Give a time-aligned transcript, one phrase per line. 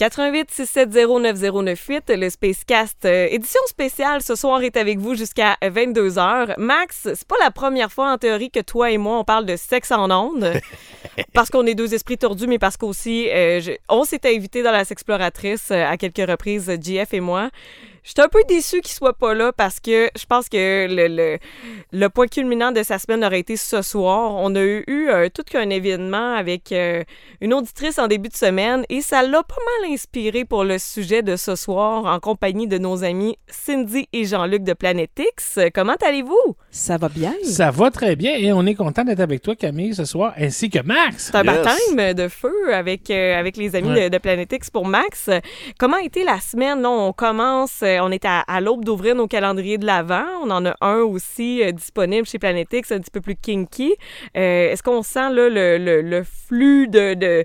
[0.00, 6.54] 88 670 9098, le Spacecast euh, édition spéciale ce soir est avec vous jusqu'à 22h.
[6.56, 9.56] Max, c'est pas la première fois en théorie que toi et moi on parle de
[9.56, 10.54] sexe en ondes
[11.34, 14.72] parce qu'on est deux esprits tordus mais parce qu'aussi euh, je- on s'est invité dans
[14.72, 17.50] la Sexploratrice euh, à quelques reprises JF et moi.
[18.04, 21.38] J'étais un peu déçue qu'il soit pas là parce que je pense que le, le,
[21.92, 24.32] le point culminant de sa semaine aurait été ce soir.
[24.36, 27.02] On a eu, eu euh, tout qu'un événement avec euh,
[27.40, 31.22] une auditrice en début de semaine et ça l'a pas mal inspiré pour le sujet
[31.22, 35.58] de ce soir en compagnie de nos amis Cindy et Jean-Luc de Planète X.
[35.74, 36.56] Comment allez-vous?
[36.70, 37.34] Ça va bien?
[37.44, 40.70] Ça va très bien et on est content d'être avec toi, Camille, ce soir, ainsi
[40.70, 41.30] que Max.
[41.32, 41.64] C'est un Yes.
[41.64, 44.04] baptême de feu avec, euh, avec les amis Ouais.
[44.08, 45.28] de, de Planète X pour Max.
[45.78, 46.80] Comment a été la semaine?
[46.82, 50.26] Là, on commence, on est à, à l'aube d'ouvrir nos calendriers de l'Avent.
[50.42, 53.94] On en a un aussi euh, disponible chez Planète X, un petit peu plus kinky.
[54.36, 57.44] Euh, Est-ce qu'on sent le, flux de,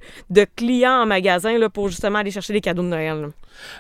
[0.55, 3.30] clients en magasin pour justement aller chercher des cadeaux de Noël?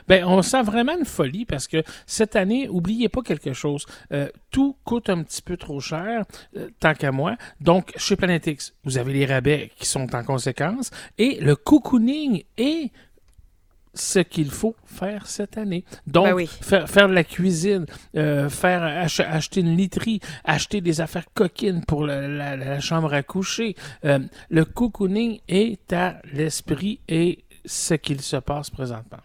[0.07, 3.85] Ben, on sent vraiment une folie parce que cette année, oubliez pas quelque chose.
[4.11, 6.23] euh, tout coûte un petit peu trop cher,
[6.55, 7.35] euh, tant qu'à moi.
[7.59, 12.43] Donc, chez Planet X, vous avez les rabais qui sont en conséquence et le cocooning
[12.57, 12.91] est
[13.95, 15.83] ce qu'il faut faire cette année.
[16.05, 16.47] Donc, Ben oui.
[16.61, 21.83] faire, faire de la cuisine, euh, faire ach- acheter une literie, acheter des affaires coquines
[21.85, 23.75] pour la, la- la chambre à coucher.
[24.03, 29.19] Euh, le cocooning est à l'esprit et ce qu'il se passe présentement.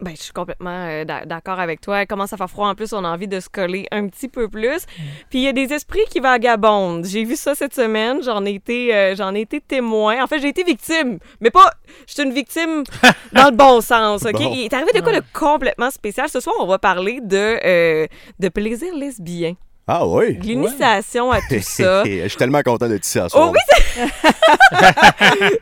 [0.00, 2.02] Ben, je suis complètement euh, d'a- d'accord avec toi.
[2.02, 4.28] Il commence à faire froid en plus, on a envie de se coller un petit
[4.28, 4.86] peu plus.
[5.28, 7.04] Puis il y a des esprits qui vagabondent.
[7.04, 10.22] J'ai vu ça cette semaine, j'en ai été euh, j'en ai été témoin.
[10.22, 11.72] En fait, j'ai été victime, mais pas
[12.06, 12.84] je suis une victime
[13.32, 14.32] dans le bon sens, OK?
[14.34, 14.52] Bon.
[14.54, 16.28] Il est arrivé de quoi de complètement spécial?
[16.28, 18.06] Ce soir, on va parler de euh,
[18.38, 19.54] de plaisir lesbien,
[19.90, 20.38] Ah oui?
[20.42, 22.04] l'initiation à tout ça.
[22.04, 23.50] Je suis tellement content d'être ici à soir.
[23.50, 24.04] Oh oui,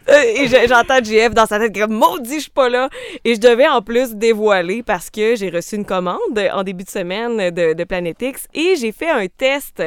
[0.09, 2.89] Euh, et je- j'entends JF dans sa tête comme maudit, je suis pas là.
[3.25, 6.19] Et je devais en plus dévoiler parce que j'ai reçu une commande
[6.53, 9.83] en début de semaine de, de Planet X et j'ai fait un test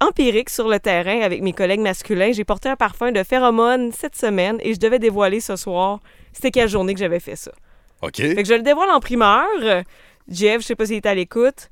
[0.00, 2.32] empirique sur le terrain avec mes collègues masculins.
[2.32, 6.00] J'ai porté un parfum de phéromone cette semaine et je devais dévoiler ce soir
[6.32, 7.52] c'était quelle journée que j'avais fait ça.
[8.02, 8.16] OK.
[8.16, 9.46] Fait que je le dévoile en primeur.
[10.28, 11.68] Jeff, je sais pas s'il est à l'écoute,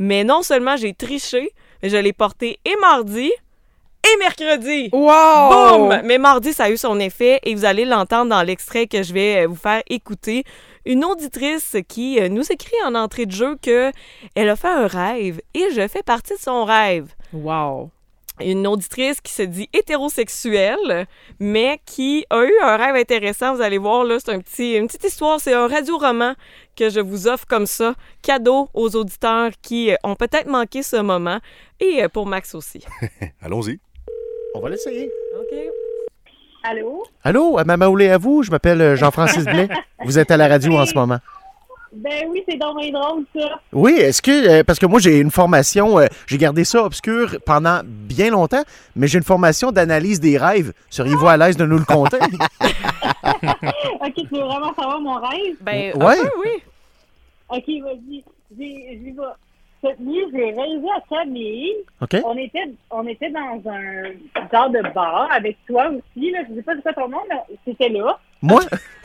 [0.00, 1.52] mais non seulement j'ai triché,
[1.82, 3.30] mais je l'ai porté et mardi
[4.02, 4.88] et mercredi.
[4.92, 5.50] Wow!
[5.50, 6.00] Boum!
[6.04, 9.12] Mais mardi, ça a eu son effet et vous allez l'entendre dans l'extrait que je
[9.12, 10.44] vais vous faire écouter.
[10.86, 13.92] Une auditrice qui euh, nous écrit en entrée de jeu que
[14.34, 17.12] elle a fait un rêve et je fais partie de son rêve.
[17.34, 17.90] Wow!
[18.40, 21.06] Une auditrice qui se dit hétérosexuelle,
[21.38, 23.54] mais qui a eu un rêve intéressant.
[23.54, 25.40] Vous allez voir, là, c'est un petit, une petite histoire.
[25.40, 26.34] C'est un radio-roman
[26.76, 30.96] que je vous offre comme ça, cadeau aux auditeurs qui euh, ont peut-être manqué ce
[30.96, 31.38] moment
[31.78, 32.84] et euh, pour Max aussi.
[33.42, 33.78] Allons-y.
[34.54, 35.10] On va l'essayer.
[35.38, 35.58] OK?
[36.62, 37.04] Allô?
[37.22, 39.68] Allô, à Mamaoulé à vous, je m'appelle euh, Jean-Francis Blais.
[40.04, 41.18] Vous êtes à la radio en ce moment.
[41.92, 43.60] Ben oui, c'est donc bien drôle, ça.
[43.72, 47.36] Oui, est-ce que, euh, parce que moi j'ai une formation, euh, j'ai gardé ça obscur
[47.44, 48.62] pendant bien longtemps,
[48.94, 50.72] mais j'ai une formation d'analyse des rêves.
[50.88, 52.18] Seriez-vous à l'aise de nous le conter?
[54.00, 55.56] OK, tu veux vraiment savoir mon rêve?
[55.60, 56.18] Ben, Ouais.
[56.18, 56.62] un peu, oui.
[57.48, 58.24] OK, vas-y.
[58.56, 59.22] J'y j'y vais.
[59.82, 61.72] Cette nuit, j'ai rêvé à Camille.
[62.02, 62.16] OK?
[62.24, 64.02] On était, on était dans un
[64.52, 66.30] genre de bar avec toi aussi.
[66.32, 66.40] Là.
[66.50, 68.18] Je sais pas c'est quoi ton nom, mais c'était là.
[68.42, 68.60] Moi?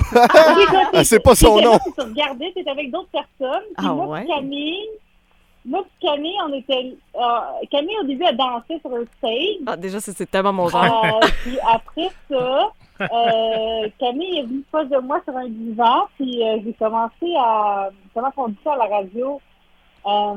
[0.93, 1.77] Ah, c'est pas son nom.
[1.79, 3.63] puis tu étais avec d'autres personnes.
[3.77, 4.19] Puis Ah moi, ouais?
[4.21, 4.87] puis Camille,
[5.65, 6.95] moi, puis Camille, on était.
[7.15, 9.57] euh, Camille, au début, elle dansait sur le stage.
[9.67, 11.05] Ah, déjà, c'est tellement mon genre.
[11.23, 12.69] Euh, puis après ça,
[13.01, 17.89] euh, Camille est venue proche de moi sur un divan, puis euh, j'ai commencé à.
[18.13, 19.41] Comment on dit ça à la radio?
[20.05, 20.35] Euh,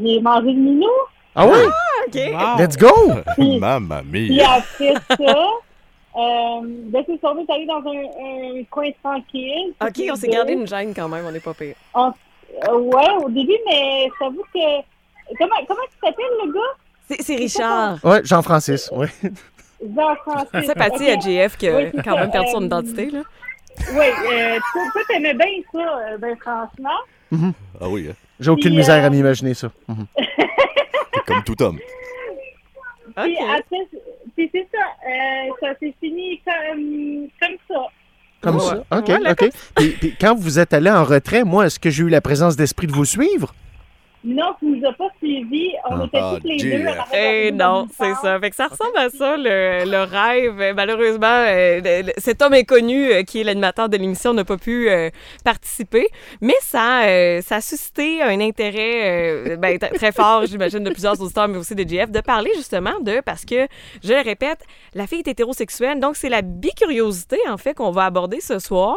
[0.00, 0.86] j'ai mangé le minou,
[1.34, 1.58] Ah oui?
[2.06, 2.14] OK.
[2.32, 2.58] Wow.
[2.62, 2.88] Let's go!
[3.36, 4.52] puis, Mamma puis mia.
[4.52, 4.94] après
[5.26, 5.36] ça,
[6.16, 9.72] euh, ben c'est ça, on est allé dans un, un coin tranquille.
[9.80, 11.74] OK, on s'est gardé une gêne quand même, on n'est pas pire.
[11.96, 14.82] Euh, ouais, au début, mais je t'avoue que.
[15.38, 16.60] Comment, comment tu t'appelles, le gars?
[17.10, 17.98] C'est c'est Richard.
[18.04, 19.06] Ouais, Jean-Francis, oui.
[19.82, 20.62] Jean-François.
[20.62, 21.22] Sympathie à Ok.
[21.22, 23.10] JF qui a Oui, c'est quand ça, même perdu son euh, identité.
[23.10, 23.20] Là.
[23.92, 27.48] Oui, euh, toi, t'aimais bien ça, euh, ben franchement.
[27.80, 28.14] Ah oui, hein.
[28.38, 29.70] J'ai aucune Puis, misère euh, à m'imaginer ça.
[29.88, 30.06] Mhm.
[31.26, 31.78] comme tout homme.
[33.16, 33.88] Puis après,
[34.36, 37.86] puis c'est ça, euh, ça s'est fini comme, comme ça.
[38.40, 38.84] Comme ça?
[38.90, 39.48] OK, d'accord.
[39.48, 39.54] OK.
[39.76, 42.56] Puis, puis quand vous êtes allé en retrait, moi, est-ce que j'ai eu la présence
[42.56, 43.54] d'esprit de vous suivre?
[44.24, 45.72] Non, tu nous as pas suivis.
[45.90, 46.84] On Ah, était ah, tous les deux.
[47.14, 48.40] Eh non, c'est ça.
[48.40, 50.74] Fait que ça ressemble à ça, le, le rêve.
[50.74, 54.88] Malheureusement, euh, le- cet homme inconnu euh, qui est l'animateur de l'émission n'a pas pu
[54.88, 55.10] euh,
[55.44, 56.08] participer,
[56.40, 61.20] mais ça, euh, ça a suscité un intérêt euh, ben, très fort, j'imagine, de plusieurs
[61.20, 63.66] auditeurs, mais aussi de JF, de parler justement de, parce que,
[64.02, 64.60] je le répète,
[64.94, 68.96] la fille est hétérosexuelle, donc c'est la bicuriosité, en fait, qu'on va aborder ce soir,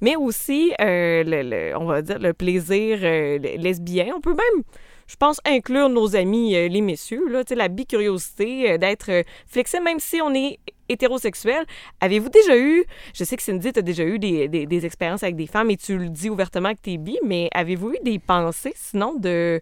[0.00, 4.06] mais aussi, euh, le, le- on va dire, le plaisir euh, lesbien.
[4.16, 4.63] On peut même
[5.06, 9.84] je pense, inclure nos amis, euh, les messieurs, là, la bicuriosité, euh, d'être euh, flexible,
[9.84, 10.58] même si on est
[10.88, 11.64] hétérosexuel.
[12.00, 12.84] Avez-vous déjà eu,
[13.14, 15.96] je sais que Cindy, tu as déjà eu des expériences avec des femmes et tu
[15.96, 19.60] le dis ouvertement que tu es bi, mais avez-vous eu des pensées, sinon, de,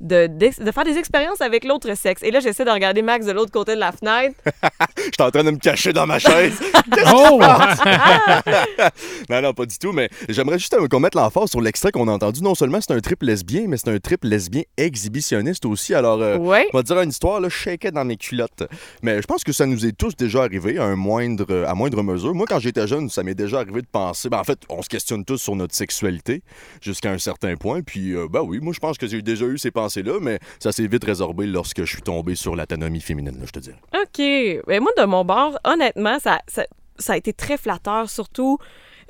[0.00, 0.28] de,
[0.72, 2.22] faire des expériences avec l'autre sexe?
[2.22, 4.34] Et là, j'essaie de regarder Max de l'autre côté de la fenêtre.
[5.04, 6.58] J'étais en train de me cacher dans ma chaise.
[7.14, 7.40] Oh!
[9.30, 12.08] non, non, pas du tout, mais j'aimerais juste euh, qu'on mette l'emphase sur l'extrait qu'on
[12.08, 12.42] a entendu.
[12.42, 15.94] Non seulement c'est un trip lesbien, mais c'est un trip lesbien exhibitionniste aussi.
[15.94, 16.68] Alors, euh, Ouais.
[16.72, 18.64] on va te dire une histoire, là, je dans mes culottes.
[19.02, 22.02] Mais je pense que ça nous est tous déjà arrivé à, un moindre, à moindre
[22.02, 22.34] mesure.
[22.34, 24.28] Moi, quand j'étais jeune, ça m'est déjà arrivé de penser.
[24.28, 26.42] Ben, en fait, on se questionne tous sur notre sexualité
[26.80, 27.82] jusqu'à un certain point.
[27.82, 30.72] Puis, euh, ben oui, moi, je pense que j'ai déjà eu ces pensées-là, mais ça
[30.72, 33.80] s'est vite résorbé lorsque je suis tombé sur l'anatomie féminine, là, je te dirais.
[33.94, 34.18] OK.
[34.66, 38.58] Mais moi, de mon bord, honnêtement, ça, ça, a été très flatteur, surtout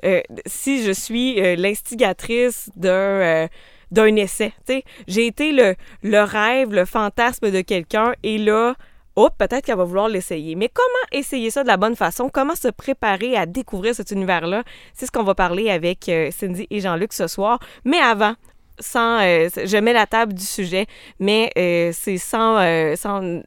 [0.05, 3.47] euh, si je suis euh, l'instigatrice d'un euh,
[3.91, 4.53] d'un essai.
[5.07, 8.75] J'ai été le, le rêve, le fantasme de quelqu'un et là,
[9.15, 10.53] oh, peut-être qu'elle va vouloir l'essayer.
[10.53, 12.29] Mais comment essayer ça de la bonne façon?
[12.31, 14.63] Comment se préparer à découvrir cet univers-là?
[14.93, 17.57] C'est ce qu'on va parler avec Cindy et Jean-Luc ce soir.
[17.83, 18.35] Mais avant,
[18.79, 20.87] sans, euh, je mets la table du sujet,
[21.19, 23.41] mais euh, c'est sans, euh, sans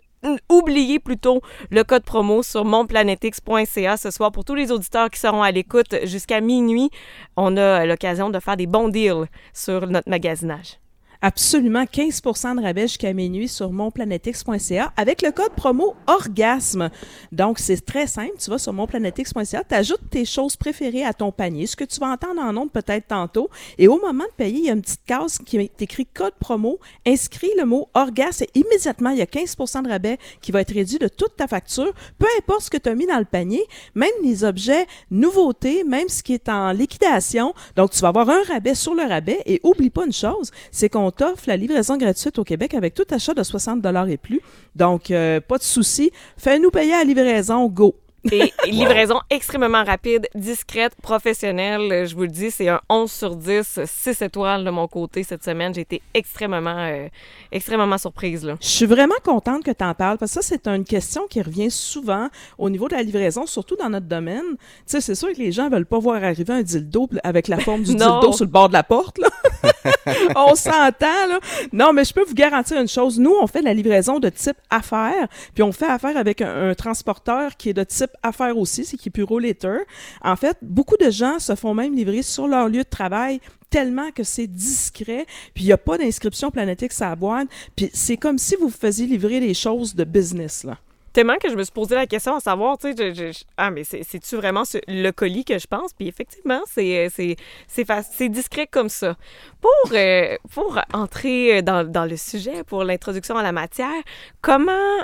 [0.49, 1.40] oublier plutôt
[1.70, 5.96] le code promo sur monplanetix.ca ce soir pour tous les auditeurs qui seront à l'écoute
[6.05, 6.90] jusqu'à minuit.
[7.37, 10.79] On a l'occasion de faire des bons deals sur notre magasinage.
[11.25, 16.91] Absolument 15% de rabais jusqu'à minuit sur monplanetix.ca avec le code promo ORGASME.
[17.31, 18.33] Donc, c'est très simple.
[18.41, 22.01] Tu vas sur monplanetix.ca, tu ajoutes tes choses préférées à ton panier, ce que tu
[22.01, 23.51] vas entendre en ondes peut-être tantôt.
[23.79, 26.35] Et au moment de payer, il y a une petite case qui est écrit code
[26.41, 26.81] promo.
[27.07, 30.75] Inscris le mot ORGASME et immédiatement, il y a 15% de rabais qui va être
[30.75, 31.93] réduit de toute ta facture.
[32.19, 33.63] Peu importe ce que tu as mis dans le panier,
[33.95, 37.55] même les objets nouveautés, même ce qui est en liquidation.
[37.77, 40.89] Donc, tu vas avoir un rabais sur le rabais et oublie pas une chose, c'est
[40.89, 41.12] qu'on
[41.47, 44.41] la livraison gratuite au Québec avec tout achat de 60 et plus.
[44.75, 46.11] Donc, euh, pas de souci.
[46.37, 47.94] Fais-nous payer la livraison, go!
[48.31, 52.07] Et livraison extrêmement rapide, discrète, professionnelle.
[52.07, 55.43] Je vous le dis, c'est un 11 sur 10, 6 étoiles de mon côté cette
[55.43, 55.75] semaine.
[55.75, 57.09] J'ai été extrêmement, euh,
[57.51, 58.45] extrêmement surprise.
[58.45, 58.57] Là.
[58.61, 61.43] Je suis vraiment contente que tu en parles parce que ça, c'est une question qui
[61.43, 62.29] revient souvent
[62.59, 64.57] au niveau de la livraison, surtout dans notre domaine.
[64.57, 67.59] Tu sais, c'est sûr que les gens veulent pas voir arriver un dildo avec la
[67.59, 69.29] forme du dildo sur le bord de la porte, là.
[70.37, 71.41] on s'entend, là.
[71.73, 73.19] Non, mais je peux vous garantir une chose.
[73.19, 76.71] Nous, on fait de la livraison de type affaires, puis on fait affaire avec un,
[76.71, 79.79] un transporteur qui est de type affaires aussi, c'est qui est Puro Later.
[80.23, 84.11] En fait, beaucoup de gens se font même livrer sur leur lieu de travail tellement
[84.11, 85.25] que c'est discret,
[85.55, 88.69] puis il n'y a pas d'inscription planétique à la boîte, puis c'est comme si vous
[88.69, 90.76] faisiez livrer des choses de business, là.
[91.14, 94.03] Tellement que je me suis posé la question à savoir, tu sais, ah, mais c'est-
[94.03, 95.93] c'est-tu vraiment le colis que je pense?
[95.93, 99.17] Puis effectivement, c'est euh, discret comme ça.
[99.61, 104.03] Pour, euh, pour entrer dans, dans le sujet, pour l'introduction à la matière,
[104.41, 105.03] comment,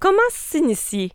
[0.00, 1.12] comment s'initier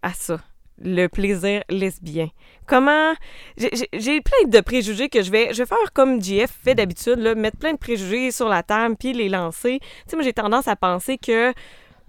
[0.00, 0.40] à ça?
[0.82, 2.28] Le plaisir lesbien.
[2.66, 3.14] Comment
[3.56, 7.56] j'ai- plein de préjugés que je vais je vais faire comme JF fait d'habitude mettre
[7.58, 9.78] plein de préjugés sur la table puis les lancer.
[9.80, 11.52] Tu sais moi j'ai tendance à penser que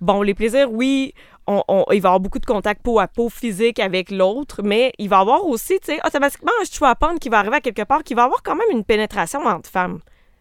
[0.01, 1.13] bon les plaisirs oui,
[1.47, 4.61] on, on- il va y avoir beaucoup de contact peau à peau physique avec l'autre,
[4.63, 7.39] mais il va y avoir aussi tu sais automatiquement un choix à prendre qui va
[7.39, 9.99] arriver à quelque part qui va avoir quand même une pénétration entre femmes.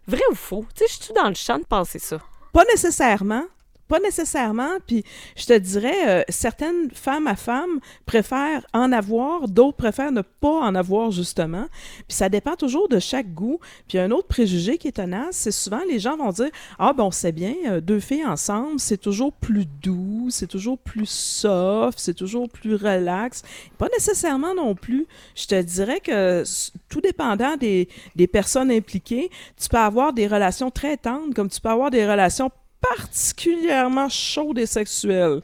[0.08, 0.64] Vrai ou faux?
[0.74, 2.18] Tu sais je suis dans le champ de penser ça.
[2.52, 3.44] Pas nécessairement.
[3.88, 4.78] Pas nécessairement.
[4.86, 5.04] Puis
[5.36, 10.60] je te dirais, euh, certaines femmes à femmes préfèrent en avoir, d'autres préfèrent ne pas
[10.60, 11.66] en avoir, justement.
[12.08, 13.60] Puis ça dépend toujours de chaque goût.
[13.88, 17.10] Puis un autre préjugé qui est tenace, c'est souvent les gens vont dire Ah, bon,
[17.10, 22.14] c'est bien, euh, deux filles ensemble, c'est toujours plus doux, c'est toujours plus soft, c'est
[22.14, 23.42] toujours plus relax.
[23.78, 25.06] Pas nécessairement non plus.
[25.34, 26.42] Je te dirais que
[26.88, 31.60] tout dépendant des, des personnes impliquées, tu peux avoir des relations très tendres, comme tu
[31.60, 32.50] peux avoir des relations
[32.80, 35.40] particulièrement chaudes et sexuelles.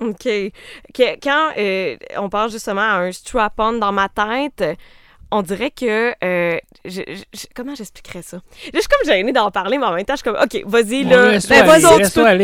[0.00, 0.28] OK.
[1.22, 4.62] Quand euh, on parle justement à un strap-on dans ma tête,
[5.30, 6.12] on dirait que.
[6.22, 7.00] euh, je-
[7.34, 8.38] je- comment j'expliquerais ça?
[8.72, 11.04] Je suis comme gênée d'en parler, mais en même temps, je suis comme, OK, vas-y,
[11.04, 11.38] Bon, là.
[11.48, 11.82] Ben, vas-y,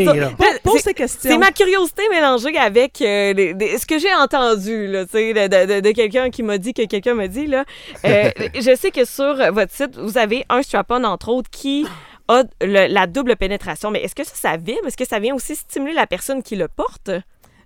[0.06, 0.30] peux- là.
[0.38, 1.30] Ben, Pose tes questions.
[1.30, 5.46] C'est ma curiosité mélangée avec euh, les- ce que j'ai entendu, là, tu sais, de,
[5.46, 7.64] de- de- de quelqu'un qui m'a dit que quelqu'un m'a dit, là.
[8.04, 11.86] Euh, je sais que sur votre site, vous avez un strap-on, entre autres, qui
[12.60, 13.90] la double pénétration.
[13.90, 14.86] Mais est-ce que ça, ça vibre?
[14.86, 17.10] Est-ce que ça vient aussi stimuler la personne qui le porte?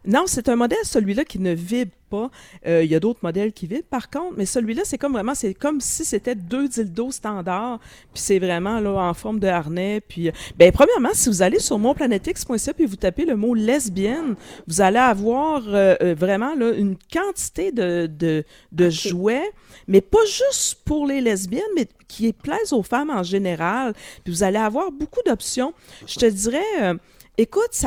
[0.06, 2.30] Non, c'est un modèle, celui-là, qui ne vibre pas.
[2.66, 5.34] Euh, Il y a d'autres modèles qui vibrent, par contre, mais celui-là, c'est comme vraiment,
[5.34, 7.80] c'est comme si c'était deux dildos standards,
[8.14, 10.00] puis c'est vraiment là en forme de harnais.
[10.00, 14.36] Puis, euh, ben, premièrement, si vous allez sur monplanetix.ca puis vous tapez le mot lesbienne,
[14.68, 19.50] vous allez avoir euh, vraiment là, une quantité de, de, de jouets,
[19.88, 23.92] mais pas juste pour les lesbiennes, mais qui plaisent aux femmes en général.
[24.22, 25.74] Puis vous allez avoir beaucoup d'options.
[26.06, 26.96] Je te dirais.
[27.38, 27.84] Écoute,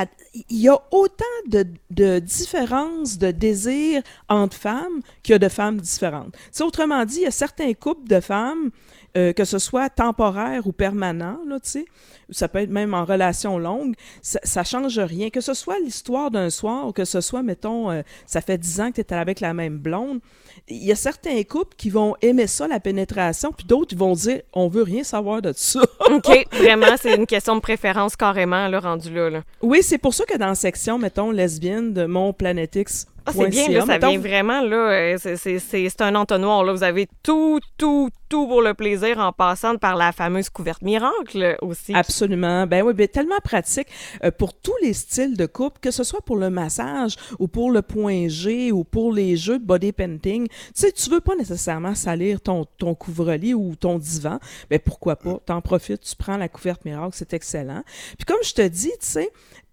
[0.49, 5.81] il y a autant de, différences de désir entre femmes qu'il y a de femmes
[5.81, 6.35] différentes.
[6.51, 8.69] Sais, autrement dit, il y a certains couples de femmes,
[9.17, 11.85] euh, que ce soit temporaire ou permanent, là, tu sais,
[12.29, 15.31] ça peut être même en relation longue, ça, ça change rien.
[15.31, 18.79] Que ce soit l'histoire d'un soir ou que ce soit, mettons, euh, ça fait dix
[18.79, 20.19] ans que tu es avec la même blonde,
[20.69, 24.41] il y a certains couples qui vont aimer ça, la pénétration, puis d'autres, vont dire,
[24.53, 25.81] on veut rien savoir de ça.
[26.11, 29.29] OK, vraiment, c'est une question de préférence carrément, là, rendu là.
[29.29, 29.43] là.
[29.61, 33.07] Oui, c'est pour ça que dans la section, mettons, lesbienne de monplanetix.
[33.29, 36.73] Ah, c'est bien, là, ça vient vraiment, là, euh, c'est- un entonnoir, là.
[36.73, 41.57] Vous avez tout, tout, tout pour le plaisir en passant par la fameuse couverte miracle
[41.61, 41.93] aussi.
[41.93, 42.67] Absolument.
[42.67, 43.87] Ben oui, ben tellement pratique
[44.23, 47.71] euh, pour tous les styles de couple, que ce soit pour le massage ou pour
[47.71, 50.47] le point G ou pour les jeux de body painting.
[50.47, 54.39] Tu sais, tu veux pas nécessairement salir ton, ton couvre-lit ou ton divan.
[54.69, 55.39] Ben pourquoi pas?
[55.45, 57.83] T'en profites, tu prends la couverte miracle, c'est excellent.
[58.17, 59.29] Puis comme je te dis, tu sais,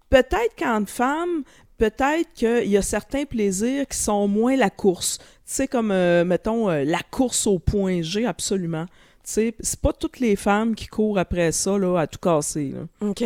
[0.09, 1.43] peut-être qu'en femme,
[1.77, 5.17] peut-être qu'il y a certains plaisirs qui sont moins la course.
[5.19, 8.85] Tu sais, comme, euh, mettons, euh, la course au point G, absolument.
[8.85, 12.73] Tu sais, c'est pas toutes les femmes qui courent après ça, là, à tout casser,
[12.73, 13.07] là.
[13.07, 13.23] OK.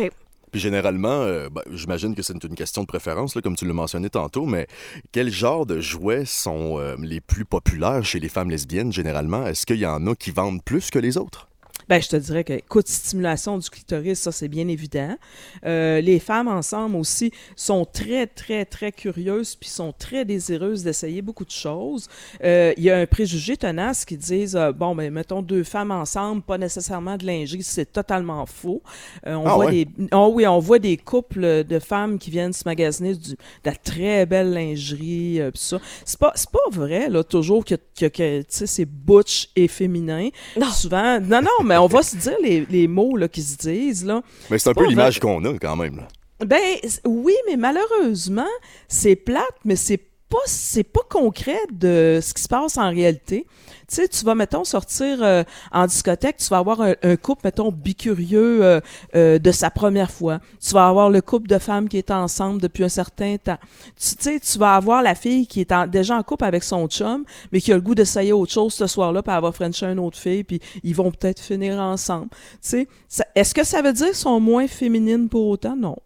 [0.52, 3.72] Puis généralement, euh, ben, j'imagine que c'est une question de préférence, là, comme tu l'as
[3.72, 4.66] mentionné tantôt, mais
[5.10, 9.46] quel genre de jouets sont euh, les plus populaires chez les femmes lesbiennes généralement?
[9.46, 11.48] Est-ce qu'il y en a qui vendent plus que les autres?
[11.88, 15.16] Ben, je te dirais que, écoute, stimulation du clitoris, ça, c'est bien évident.
[15.64, 21.22] Euh, les femmes ensemble aussi sont très, très, très curieuses puis sont très désireuses d'essayer
[21.22, 22.08] beaucoup de choses.
[22.44, 25.90] Euh, Il y a un préjugé tenace qui disent, euh, bon, ben, mettons deux femmes
[25.90, 28.82] ensemble, pas nécessairement de lingerie, c'est totalement faux.
[29.26, 29.84] Euh, on Ah voit ouais?
[29.84, 33.36] des, oh oui, on voit des couples de femmes qui viennent se magasiner du, de
[33.64, 35.78] la très belle lingerie, euh, pis ça.
[36.04, 39.68] C'est pas, c'est pas vrai, là, toujours que, que, que tu sais, c'est butch et
[39.68, 40.28] féminin.
[40.58, 40.70] Non.
[40.70, 44.04] Souvent, non, non, mais on va se dire les, les mots là, qui se disent,
[44.04, 44.22] là.
[44.50, 45.96] Mais c'est un peu l'image qu'on a quand même.
[45.96, 46.08] là.
[46.44, 46.60] Ben,
[47.04, 48.48] oui, mais malheureusement,
[48.88, 53.46] c'est plate, mais c'est pas, c'est pas concret de ce qui se passe en réalité.
[53.92, 57.70] Tu sais, tu vas, mettons, sortir euh, en discothèque, tu vas avoir un, couple, mettons,
[57.70, 58.80] bicurieux euh,
[59.14, 60.40] euh, de sa première fois.
[60.66, 63.58] Tu vas avoir le couple de femmes qui est ensemble depuis un certain temps.
[64.00, 67.26] Tu sais, tu vas avoir la fille qui est déjà en couple avec son chum,
[67.52, 69.98] mais qui a le goût d'essayer autre chose ce soir-là, puis elle va frencher une
[69.98, 72.30] autre fille, puis ils vont peut-être finir ensemble.
[72.62, 75.76] Tu sais, est-ce que ça veut dire qu'elles sont moins féminines pour autant?
[75.76, 75.98] Non.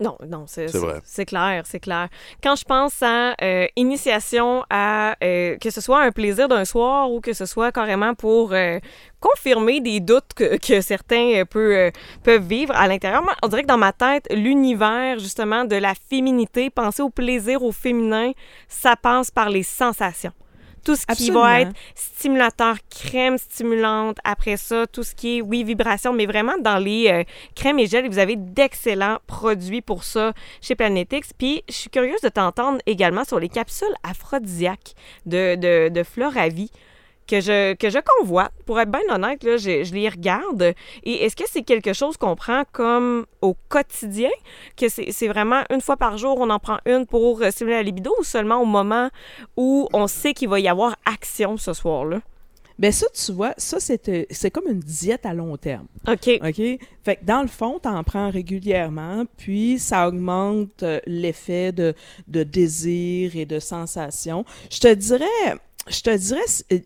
[0.00, 0.66] Non, non, c'est
[1.04, 2.08] C'est clair, c'est clair.
[2.42, 7.12] Quand je pense à euh, initiation à euh, que ce soit un plaisir d'un soir
[7.12, 8.80] ou que ce soit carrément pour euh,
[9.20, 11.92] confirmer des doutes que, que certains peut,
[12.24, 16.70] peuvent vivre à l'intérieur, on dirait que dans ma tête, l'univers justement de la féminité,
[16.70, 18.32] penser au plaisir au féminin,
[18.68, 20.32] ça passe par les sensations.
[20.84, 25.64] Tout ce qui va être stimulateur, crème stimulante, après ça, tout ce qui est, oui,
[25.64, 27.24] vibration, mais vraiment dans les euh,
[27.54, 31.32] crèmes et gels, vous avez d'excellents produits pour ça chez Planetix.
[31.36, 34.94] Puis, je suis curieuse de t'entendre également sur les capsules aphrodisiaques
[35.26, 36.70] de, de, de Floravie
[37.26, 38.52] que je, que je convoite.
[38.66, 40.74] Pour être bien honnête, là, je, je les regarde.
[41.04, 44.30] Et est-ce que c'est quelque chose qu'on prend comme au quotidien?
[44.76, 47.82] Que c'est vraiment une fois par jour, on en prend une pour euh, stimuler la
[47.82, 49.10] libido ou seulement au moment
[49.56, 52.20] où on sait qu'il va y avoir action ce soir-là?
[52.76, 55.86] Ben ça, tu vois, ça, c'est euh, c'est comme une diète à long terme.
[56.08, 56.40] OK.
[56.42, 56.56] OK?
[57.04, 61.94] Fait que dans le fond, tu en prends régulièrement, puis ça augmente euh, l'effet de,
[62.26, 64.44] de désir et de sensation.
[64.72, 65.54] Je te dirais,
[65.88, 66.40] je te dirais,
[66.72, 66.78] euh,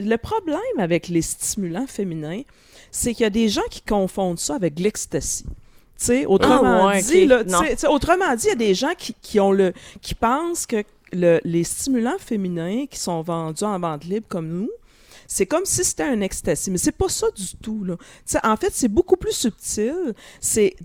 [0.00, 2.42] le problème avec les stimulants féminins,
[2.90, 5.44] c'est qu'il y a des gens qui confondent ça avec l'ecstasy.
[5.44, 5.50] Tu
[6.06, 7.42] sais, autrement Ah ouais, dit, là,
[7.88, 11.40] autrement dit, il y a des gens qui, qui ont le, qui pensent que le-
[11.44, 14.70] les stimulants féminins qui sont vendus en vente libre comme nous,
[15.32, 17.86] c'est comme si c'était un ecstasy, mais c'est pas ça du tout.
[18.44, 20.14] En fait, c'est beaucoup plus subtil.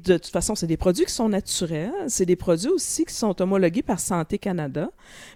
[0.06, 1.92] De toute façon, c'est des produits qui sont naturels.
[2.08, 4.90] C'est des produits aussi qui sont homologués par Santé Canada.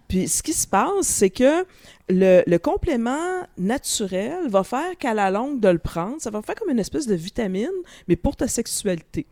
[0.07, 1.65] Puis, ce qui se passe, c'est que
[2.07, 6.55] le, le complément naturel va faire qu'à la longue de le prendre, ça va faire
[6.55, 7.67] comme une espèce de vitamine,
[8.07, 9.27] mais pour ta sexualité.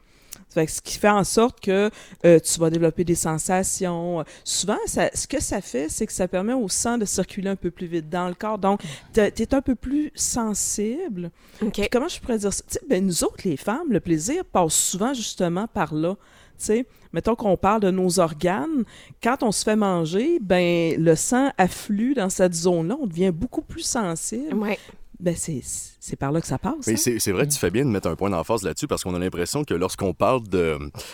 [0.50, 1.89] Fait que ce qui fait en sorte que
[2.25, 4.24] euh, tu vas développer des sensations.
[4.44, 7.56] Souvent, ça, ce que ça fait, c'est que ça permet au sang de circuler un
[7.56, 8.58] peu plus vite dans le corps.
[8.58, 8.82] Donc,
[9.13, 11.32] tu es un peu plus sensible.
[11.91, 12.63] Comment je pourrais dire ça?
[12.89, 16.15] Ben, nous autres, les femmes, le plaisir passe souvent justement par là.
[17.13, 18.84] Mettons qu'on parle de nos organes,
[19.24, 23.62] quand on se fait manger, ben le sang afflue dans cette zone-là, on devient beaucoup
[23.62, 24.53] plus sensible.
[24.56, 24.77] Ouais.
[25.20, 26.88] Ben c'est par là que ça passe.
[26.88, 26.96] Hein?
[26.96, 29.64] c'est vrai, tu fais bien de mettre un point d'emphase là-dessus parce qu'on a l'impression
[29.64, 30.42] que lorsqu'on parle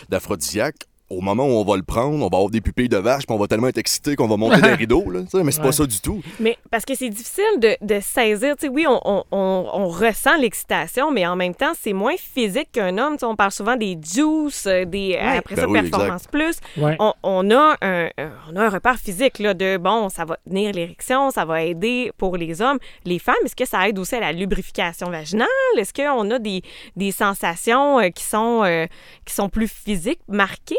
[0.08, 3.26] d'aphrodisiaque, au moment où on va le prendre, on va avoir des pupilles de vache,
[3.26, 5.66] puis on va tellement être excité qu'on va monter des rideaux, là, mais c'est Ouais.
[5.66, 6.20] pas ça du tout.
[6.40, 8.56] Mais parce que c'est difficile de, de saisir.
[8.56, 12.16] Tu sais, oui, on, on, on, on ressent l'excitation, mais en même temps, c'est moins
[12.16, 13.16] physique qu'un homme.
[13.22, 16.56] On parle souvent des juices, euh, des euh, après Ben ça, oui, performance plus.
[16.76, 16.96] Ouais.
[16.98, 20.36] On, on a un, un- on a un repère physique là, de bon, ça va
[20.48, 22.78] tenir l'érection, ça va aider pour les hommes.
[23.04, 25.46] Les femmes, est-ce que ça aide aussi à la lubrification vaginale?
[25.78, 26.62] Est-ce qu'on a des,
[26.96, 28.86] des sensations euh, qui, sont, euh,
[29.24, 30.76] qui sont plus physiques, marquées?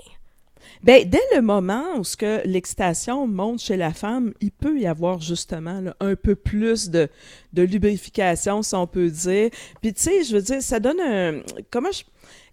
[0.84, 4.86] Ben, dès le moment où ce que l'excitation monte chez la femme, il peut y
[4.88, 7.10] avoir justement là, un peu plus de,
[7.54, 9.50] de lubrification, si on peut dire.
[9.82, 11.42] Puis tu sais, je veux dire, ça donne un...
[11.72, 12.04] Comment je,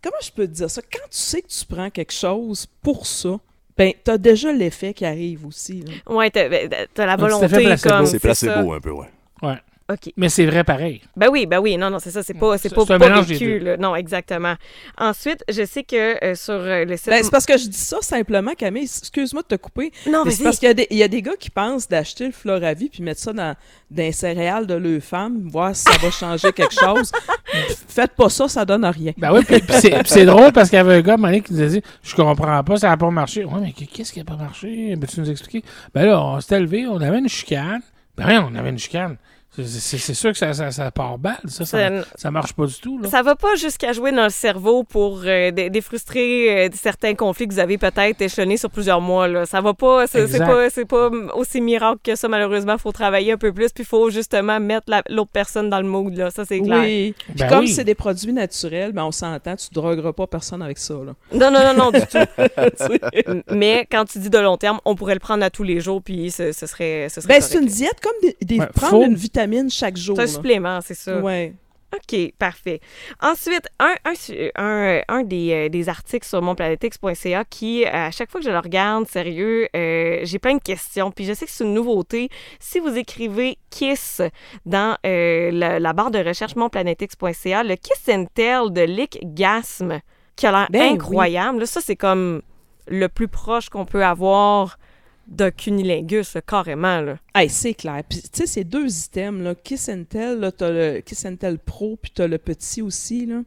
[0.02, 0.82] comment je peux te dire ça?
[0.82, 3.38] Quand tu sais que tu prends quelque chose pour ça,
[3.76, 5.82] ben, t'as déjà l'effet qui arrive aussi.
[5.82, 6.14] là.
[6.14, 7.94] Ouais, t'as, ben, t'as la petit volonté effet placebo.
[7.94, 8.06] comme.
[8.06, 8.20] C'est ça.
[8.20, 9.08] placebo un peu, ouais.
[9.42, 9.56] Ouais.
[9.92, 10.12] OK.
[10.16, 11.02] Mais c'est vrai pareil.
[11.14, 13.76] Ben oui, ben oui, non, non, c'est ça, c'est pas, c'est pas, pas vécu, là.
[13.76, 14.54] Non, exactement.
[14.96, 17.08] Ensuite, je sais que euh, sur euh, le site...
[17.08, 20.30] Ben, c'est parce que je dis ça simplement, Camille, excuse-moi de te couper, non, mais
[20.30, 22.32] c'est parce qu'il y, a des- il y a des gars qui pensent d'acheter le
[22.32, 23.54] Floravie puis mettre ça dans,
[23.90, 27.12] dans les céréales de leur femme, voir si ça va changer quelque chose.
[27.88, 29.12] Faites pas ça, ça donne rien.
[29.18, 29.60] Ben oui, puis,
[30.06, 32.64] c'est, drôle parce qu'il y avait un gars, donné, qui nous a dit Je comprends
[32.64, 33.44] pas, ça n'a pas marché.
[33.44, 34.96] Ouais, mais qu'est-ce qui n'a pas marché?
[34.98, 35.62] Peux-tu nous expliquer?
[35.92, 37.82] Ben là, on s'est levé, on avait une chicane.
[38.16, 39.18] Ben oui, on avait une chicane.
[39.56, 41.64] C'est, sûr que ça, ça, ça part balle, ça.
[41.64, 43.08] Ça, ça marche pas du tout, là.
[43.08, 47.46] Ça va pas jusqu'à jouer dans le cerveau pour euh, dé- défrustrer euh, certains conflits
[47.46, 49.28] que vous avez peut-être échelonnés sur plusieurs mois.
[49.28, 49.46] Là.
[49.46, 52.78] Ça va pas, c'est pas, c'est pas aussi miracle que ça, malheureusement.
[52.78, 55.86] faut travailler un peu plus, puis il faut justement mettre la- l'autre personne dans le
[55.86, 56.16] mood.
[56.16, 56.30] Là.
[56.30, 56.80] Ça, c'est clair.
[56.82, 57.14] Oui.
[57.18, 57.68] Puis Ben comme oui.
[57.68, 60.94] c'est des produits naturels, ben on s'entend, tu drogueras pas personne avec ça.
[60.94, 61.14] Là.
[61.32, 63.44] Non, non, non, non, du tout.
[63.50, 66.02] Mais quand tu dis de long terme, on pourrait le prendre à tous les jours,
[66.02, 68.90] puis ce, ce serait, ce serait Ben, c'est une diète comme des, des- Ouais, prendre
[68.90, 70.16] faut- une vitamine chaque jour.
[70.16, 70.32] C'est un là.
[70.32, 71.18] supplément, c'est ça.
[71.18, 71.54] Ouais.
[71.94, 72.80] OK, parfait.
[73.22, 74.14] Ensuite, un, un,
[74.56, 78.58] un, un des, euh, des articles sur monplanetix.ca qui, à chaque fois que je le
[78.58, 81.12] regarde, sérieux, euh, j'ai plein de questions.
[81.12, 82.30] Puis je sais que c'est une nouveauté.
[82.58, 84.22] Si vous écrivez KISS
[84.66, 90.00] dans euh, la, la barre de recherche monplanetix.ca, le Kiss and Tell de Lick Gasm,
[90.34, 90.88] qui a l'air Ben oui.
[90.94, 91.60] incroyable.
[91.60, 92.42] Là, ça, c'est comme
[92.88, 94.78] le plus proche qu'on peut avoir
[95.26, 97.00] d'un cunilingus, carrément.
[97.00, 97.18] Là.
[97.34, 98.02] Hey, c'est clair.
[98.08, 101.36] Puis, tu sais, ces deux items, là, Kiss and Tell, là, t'as le Kiss and
[101.36, 103.42] Tell Pro, puis t'as le petit aussi, là.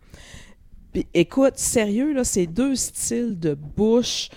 [0.93, 4.29] Puis, écoute, sérieux, là, ces deux styles de bouche,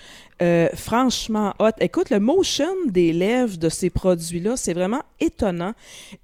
[0.43, 1.71] euh, franchement hot.
[1.81, 5.75] Écoute, le motion des lèvres de ces produits-là, c'est vraiment étonnant.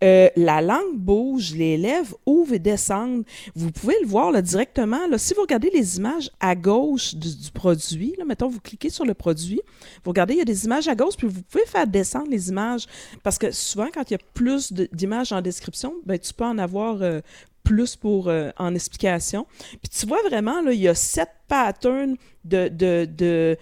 [0.03, 3.25] Euh, la langue bouge, les lèvres ouvrent et descendent.
[3.55, 5.07] Vous pouvez le voir là, directement.
[5.09, 8.89] Là, si vous regardez les images à gauche du, du produit, là, mettons, vous cliquez
[8.89, 9.61] sur le produit,
[10.03, 12.49] vous regardez, il y a des images à gauche, puis vous pouvez faire descendre les
[12.49, 12.87] images.
[13.23, 16.57] Parce que souvent, quand il y a plus d'images en description, ben, tu peux en
[16.57, 17.21] avoir euh,
[17.65, 19.47] plus pour en explication.
[19.83, 23.57] Puis tu vois vraiment, là, il y a sept patterns de, de,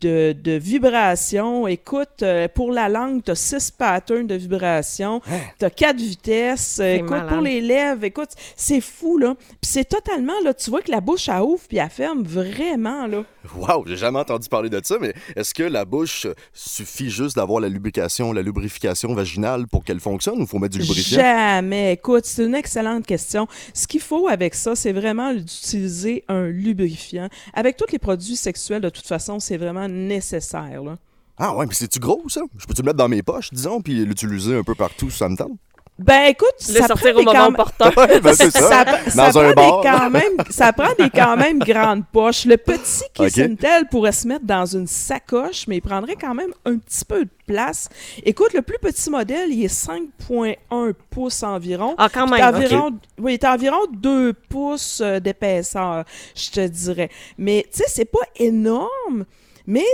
[0.00, 1.66] de, de vibrations.
[1.66, 5.20] Écoute, euh, pour la langue, tu as six patterns de vibrations.
[5.58, 6.80] Tu as quatre vitesses.
[6.80, 7.28] Écoute, malade.
[7.28, 9.34] pour les lèvres, écoute, c'est fou, là.
[9.38, 13.06] Puis c'est totalement, là, tu vois que la bouche, elle ouvre puis elle ferme vraiment,
[13.06, 13.24] là.
[13.56, 17.60] Wow, j'ai jamais entendu parler de ça, mais est-ce que la bouche suffit juste d'avoir
[17.60, 21.20] la lubrication, la lubrification vaginale pour qu'elle fonctionne ou faut mettre du lubrifiant?
[21.20, 21.92] Jamais.
[21.94, 23.48] Écoute, c'est une excellente question.
[23.74, 27.28] Ce qu'il faut avec ça, c'est vraiment d'utiliser un lubrifiant.
[27.52, 30.82] Avec tous les produits sexuels, de toute façon, c'est vraiment nécessaire.
[30.82, 30.96] Là.
[31.38, 32.42] Ah ouais, mais c'est-tu gros, ça?
[32.58, 35.28] Je peux-tu le mettre dans mes poches, disons, puis l'utiliser un peu partout si ça
[35.28, 35.52] me tente?
[35.98, 37.96] Ben écoute, Le ça sortir prend au des moment quand-.
[37.96, 38.50] Ouais, ben ça.
[38.50, 39.82] ça, ça Dans un prend bar.
[39.82, 42.46] des quand même, ça prend des quand même grandes poches.
[42.46, 43.44] Le petit Kiss Ok.
[43.44, 47.04] and Tell pourrait se mettre dans une sacoche, mais il prendrait quand même un petit
[47.04, 47.88] peu de place.
[48.24, 49.86] Écoute, le plus petit modèle, il est
[50.30, 51.94] 5,1 pouces environ.
[51.98, 52.42] Ah, quand même.
[52.54, 57.10] environ, Oui, t'as environ 2 pouces euh, d'épaisseur, je te dirais.
[57.36, 59.24] Mais, tu sais, c'est pas énorme,
[59.66, 59.84] mais,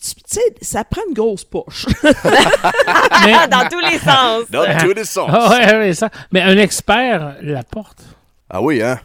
[0.00, 1.86] tu sais, ça prend une grosse poche.
[2.02, 4.44] Mais, dans tous les sens.
[4.50, 5.28] Dans tous les sens.
[5.32, 6.10] Ah ouais, ouais, ça.
[6.32, 8.02] Mais un expert la porte.
[8.48, 8.98] Ah oui, hein?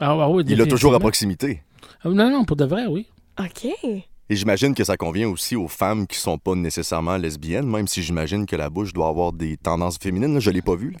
[0.00, 1.62] Ah, ah oui, Il l'a toujours à proximité.
[2.04, 3.06] Ah, Non, non, pour de vrai, oui.
[3.40, 3.66] OK.
[4.28, 8.02] Et j'imagine que ça convient aussi aux femmes qui sont pas nécessairement lesbiennes, même si
[8.02, 10.34] j'imagine que la bouche doit avoir des tendances féminines.
[10.34, 10.40] là.
[10.40, 10.90] Je l'ai pas vu.
[10.92, 10.98] là.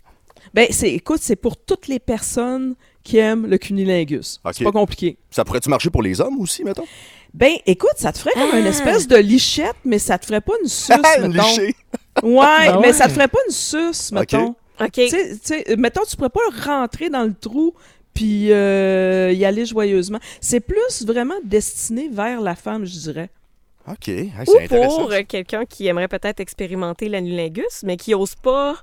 [0.54, 4.40] Ben, c'est, écoute, c'est pour toutes les personnes qui aiment le cunilingus.
[4.52, 5.16] C'est pas compliqué.
[5.30, 6.86] Ça pourrait-tu marcher pour les hommes aussi, mettons?
[7.34, 8.70] Ben, écoute, ça te ferait comme une Ah.
[8.70, 11.48] espèce de lichette, mais ça te ferait pas une suce, Une mettons.
[11.48, 11.74] lichée.
[12.22, 12.92] Ouais, Ah mais ouais.
[12.92, 14.54] ça te ferait pas une suce, mettons.
[14.80, 14.90] OK.
[14.92, 17.74] Tu sais- tu sais, mettons, tu pourrais pas rentrer dans le trou
[18.14, 20.18] puis euh, y aller joyeusement.
[20.40, 23.28] C'est plus vraiment destiné vers la femme, je dirais.
[23.88, 24.08] OK.
[24.08, 24.96] Hey, Ou c'est intéressant.
[25.06, 28.76] pour quelqu'un qui aimerait peut-être expérimenter l'anulingus, mais qui ose pas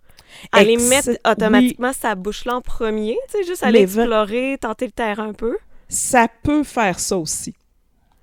[0.52, 4.58] aller Ex- mettre automatiquement sa bouche là en premier, tu sais, juste aller Mais explorer,
[4.60, 5.58] tenter le terrain un peu.
[5.90, 7.54] Ça peut faire ça aussi.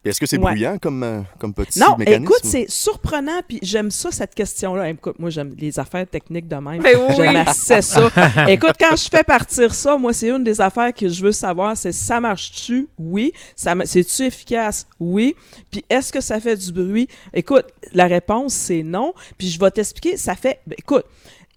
[0.02, 0.52] Est-ce que c'est Ouais.
[0.52, 2.22] bruyant comme, euh, comme petit Non, mécanisme?
[2.22, 4.88] écoute, c'est surprenant, puis j'aime ça, cette question-là.
[4.88, 6.80] Écoute, moi, j'aime les affaires techniques de même.
[6.82, 7.14] Ben oui.
[7.18, 8.10] J'aime assez ça.
[8.48, 11.76] Écoute, quand je fais partir ça, moi, c'est une des affaires que je veux savoir,
[11.76, 12.88] c'est ça marche-tu?
[12.98, 13.34] Oui.
[13.54, 14.86] Ça C'est-tu efficace?
[14.98, 15.36] Oui.
[15.70, 17.06] Puis est-ce que ça fait du bruit?
[17.34, 19.12] Écoute, la réponse, c'est non.
[19.36, 20.60] Puis je vais t'expliquer, ça fait...
[20.66, 21.04] ben, écoute,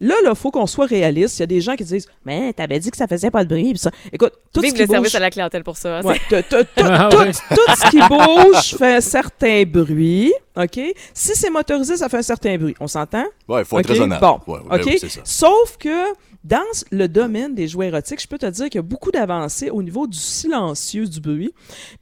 [0.08, 1.40] là, il faut qu'on soit réaliste.
[1.40, 3.50] Il y a des gens qui disent, mais t'avais dit que ça faisait pas de
[3.50, 3.70] bruit.
[3.72, 3.92] Puis ça.
[4.12, 5.16] Écoute, tout Vive ce qui le service bouge...
[5.16, 5.98] à la clientèle pour ça.
[5.98, 7.32] hein, Ouais, tout, tout- tout- Ah ouais.
[7.32, 10.80] tout ce qui bouge fait un certain bruit, OK?
[11.14, 12.76] Si c'est motorisé, ça fait un certain bruit.
[12.80, 13.26] On s'entend?
[13.48, 13.92] Ouais, il faut être OK?
[13.92, 14.22] raisonnable.
[14.22, 14.86] Bon, Ouais, ouais, OK?
[14.86, 15.22] oui, c'est ça.
[15.24, 16.14] Sauf que
[16.44, 16.62] dans
[16.92, 19.82] le domaine des jouets érotiques, je peux te dire qu'il y a beaucoup d'avancées au
[19.82, 21.54] niveau du silencieux du bruit.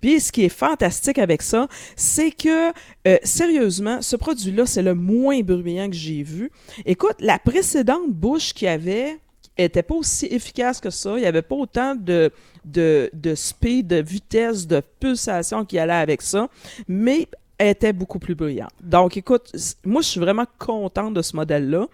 [0.02, 2.72] Puis ce qui est fantastique avec ça, c'est que,
[3.08, 6.52] euh, sérieusement, ce produit-là, c'est le moins bruyant que j'ai vu.
[6.86, 9.18] Écoute, la précédente bouche qu'il y avait
[9.58, 11.12] était pas aussi efficace que ça.
[11.18, 12.32] Il n'y avait pas autant de,
[12.66, 16.50] de, de speed, de vitesse, de pulsation qui allait avec ça.
[16.88, 17.28] Mais
[17.68, 18.72] était beaucoup plus bruyante.
[18.82, 19.52] Donc, écoute,
[19.86, 21.86] moi, je suis vraiment contente de ce modèle-là.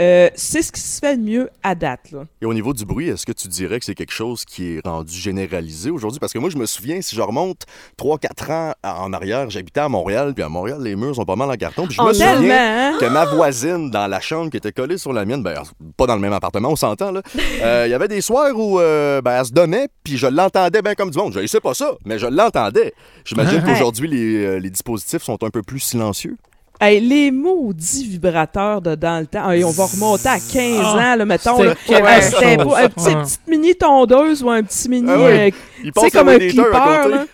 [0.00, 2.10] Euh, c'est ce qui se fait de mieux à date.
[2.12, 2.24] Là.
[2.42, 4.86] Et au niveau du bruit, est-ce que tu dirais que c'est quelque chose qui est
[4.86, 6.18] rendu généralisé aujourd'hui?
[6.20, 7.62] Parce que moi, je me souviens, si je remonte
[7.98, 11.50] 3-4 ans en arrière, j'habitais à Montréal, puis à Montréal, les murs sont pas mal
[11.50, 11.86] en carton.
[11.86, 12.96] Puis je me Oh, souviens Tellement, hein?
[13.00, 15.62] que ma voisine, dans la chambre qui était collée sur la mienne, ben,
[15.96, 17.22] pas dans le même appartement, on s'entend, là,
[17.62, 20.82] euh, il y avait des soirs où euh, ben, elle se donnait, puis je l'entendais
[20.82, 21.32] bien comme du monde.
[21.34, 22.92] Je ne sais pas ça, mais je l'entendais.
[23.24, 23.64] J'imagine Ouais.
[23.72, 26.36] qu'aujourd'hui, les, les dispositifs sont un peu plus silencieux?
[26.80, 31.12] Hey, les maudits vibrateurs de dans le temps, Hey, on va remonter à 15 Ah,
[31.12, 31.56] ans, là, mettons.
[31.56, 32.20] c'était là.
[32.20, 33.22] c'était un petit, Ah.
[33.22, 35.08] petite mini tondeuse ou un petit mini...
[35.10, 35.52] Ah oui.
[35.96, 37.24] euh, comme un clipper.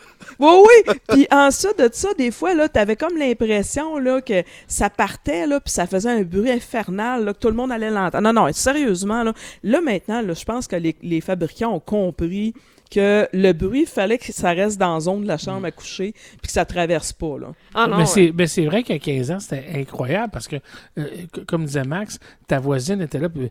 [0.41, 0.49] Oui,
[0.87, 0.95] oui.
[1.09, 5.61] Puis ensuite de ça, des fois, là, t'avais comme l'impression, là, que ça partait, là,
[5.61, 8.33] puis ça faisait un bruit infernal, là, que tout le monde allait l'entendre.
[8.33, 9.33] Non, non, sérieusement, là,
[9.63, 12.55] là, maintenant, là, je pense que les, les fabricants ont compris
[12.95, 15.71] que le bruit, il fallait que ça reste dans la zone de la chambre à
[15.71, 17.49] coucher, puis que ça traverse pas, là.
[17.75, 17.97] Ah non.
[17.97, 18.07] mais ouais.
[18.07, 20.57] c'est c'est vrai qu'à 15 ans, c'était incroyable parce que,
[20.99, 23.29] euh, c- comme disait Max, ta voisine était là.
[23.29, 23.51] Puis...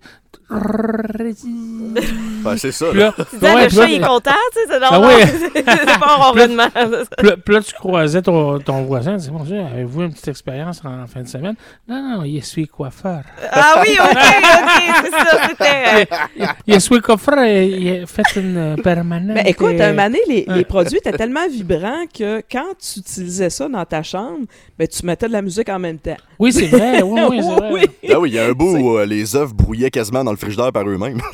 [2.43, 2.85] Ben, c'est ça.
[2.93, 2.93] Là.
[2.93, 5.15] là, Tu ouais, le puis chat, il est content, tu sais, c'est Ah normal.
[5.15, 5.51] oui.
[5.55, 6.69] c'est pas un ronronnement.
[7.17, 10.11] Puis là, puis là, tu croisais ton, ton voisin, tu dis, mon Dieu, avez-vous une
[10.11, 11.55] petite expérience en, fin de semaine?
[11.87, 13.21] Non, non, il suis coiffeur.
[13.51, 16.07] Ah oui, OK, OK, c'est ça, c'était...
[16.41, 19.32] euh, Il suis coiffeur et il a fait une euh, permanente.
[19.33, 23.49] Mais écoute, un moment donné, les, les produits étaient tellement vibrants que quand tu utilisais
[23.49, 24.45] ça dans ta chambre,
[24.77, 26.17] ben, tu mettais de la musique en même temps.
[26.39, 27.69] Oui, c'est vrai, oui, oui, c'est vrai.
[27.71, 27.81] Oui.
[28.11, 30.37] Ah oui, il y a un bout où euh, les œufs brouillaient quasiment dans le
[30.37, 31.21] frigidaire par eux-mêmes.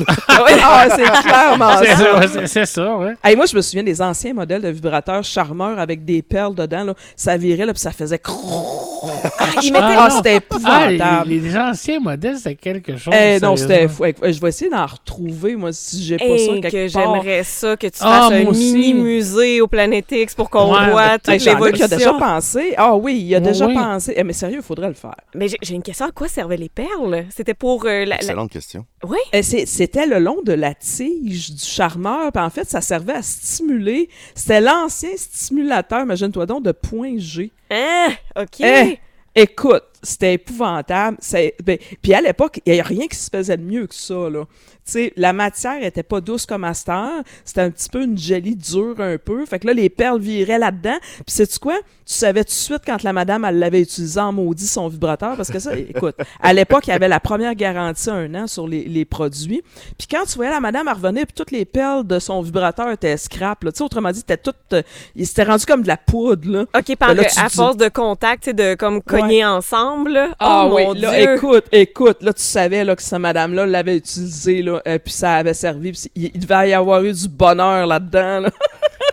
[0.71, 1.97] Ah, c'est clairement C'est ça.
[2.21, 3.13] ça, c'est- c'est ça, ouais.
[3.23, 6.83] Hey, moi, je me souviens des anciens modèles de vibrateurs charmeurs avec des perles dedans.
[6.83, 6.93] Là.
[7.15, 8.19] Ça virait, là, puis ça faisait...
[8.25, 8.31] Ah.
[9.01, 10.29] Ah, c'était
[10.65, 11.29] Ah, les, épouvantable.
[11.29, 13.13] les anciens modèles, c'était quelque chose.
[13.17, 14.03] Eh, non, c'était fou.
[14.21, 17.13] Je vais essayer d'en retrouver, moi, si j'ai pas Hey, ça que quelque part.
[17.23, 20.91] j'aimerais ça, que tu Ah, fasses un mini-musée au Planet X pour qu'on Ouais.
[20.91, 22.19] voit toute Hey, Jean-Luc a déjà l'évolution.
[22.19, 22.73] pensé.
[22.77, 23.73] Ah oui, il a Oui, déjà oui.
[23.73, 24.13] pensé.
[24.15, 25.15] Eh, mais sérieux, il faudrait le faire.
[25.33, 27.25] Mais j'ai une question, à quoi servaient les perles?
[27.29, 28.05] C'était pour euh, la...
[28.05, 28.85] la- Excellente question.
[29.07, 29.17] Oui?
[29.33, 32.31] Eh, C'était le long de la tige du charmeur.
[32.31, 34.09] Puis en fait, ça servait à stimuler.
[34.35, 37.51] C'était l'ancien stimulateur, imagine-toi donc, de point G.
[37.71, 38.09] Hein?
[38.39, 38.59] OK.
[38.61, 38.99] Eh,
[39.35, 41.17] écoute, c'était épouvantable.
[41.19, 43.95] C'est- ben, puis à l'époque, il n'y a rien qui se faisait de mieux que
[43.95, 44.29] ça.
[44.29, 44.45] Là.
[44.85, 47.21] Tu sais, la matière était pas douce comme à cette heure.
[47.45, 49.45] C'était un petit peu une jelly dure un peu.
[49.45, 50.97] Fait que là, les perles viraient là-dedans.
[51.01, 51.77] Puis sais-tu quoi?
[52.07, 55.35] Tu savais tout de suite quand la madame, elle l'avait utilisé en maudit son vibrateur.
[55.37, 58.67] Parce que ça, écoute, à l'époque, il y avait la première garantie un an sur
[58.67, 59.61] les, les produits.
[59.97, 62.89] Puis quand tu voyais la madame elle revenait, puis toutes les perles de son vibrateur
[62.91, 63.63] étaient scrap.
[63.63, 63.71] Là.
[63.79, 64.53] Autrement dit, c'était tout...
[64.73, 64.81] euh,
[65.15, 66.65] il s'était rendu comme de la poudre, là.
[66.75, 69.88] OK, par, là, tu à dis- force de contact, de comme cogner ensemble.
[70.07, 70.29] Là.
[70.39, 71.35] Ah oh oui, mon là, Dieu!
[71.35, 75.35] écoute, écoute, là, tu savais là, que cette madame-là l'avait utilisé, là, euh, puis ça
[75.35, 78.49] avait servi, puis il, il devait y avoir eu du bonheur là-dedans, là.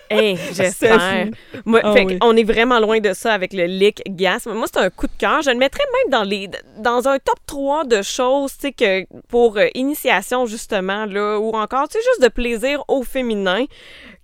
[0.08, 1.28] Hey, j'espère.
[1.64, 2.18] Moi, Ah fait oui.
[2.22, 4.46] On est vraiment loin de ça avec le lick gas.
[4.46, 5.42] Moi, c'est un coup de cœur.
[5.42, 9.06] Je le mettrais même dans les dans un top 3 de choses, tu sais, que
[9.28, 13.64] pour euh, initiation, justement, là, ou encore, tu sais, juste de plaisir au féminin.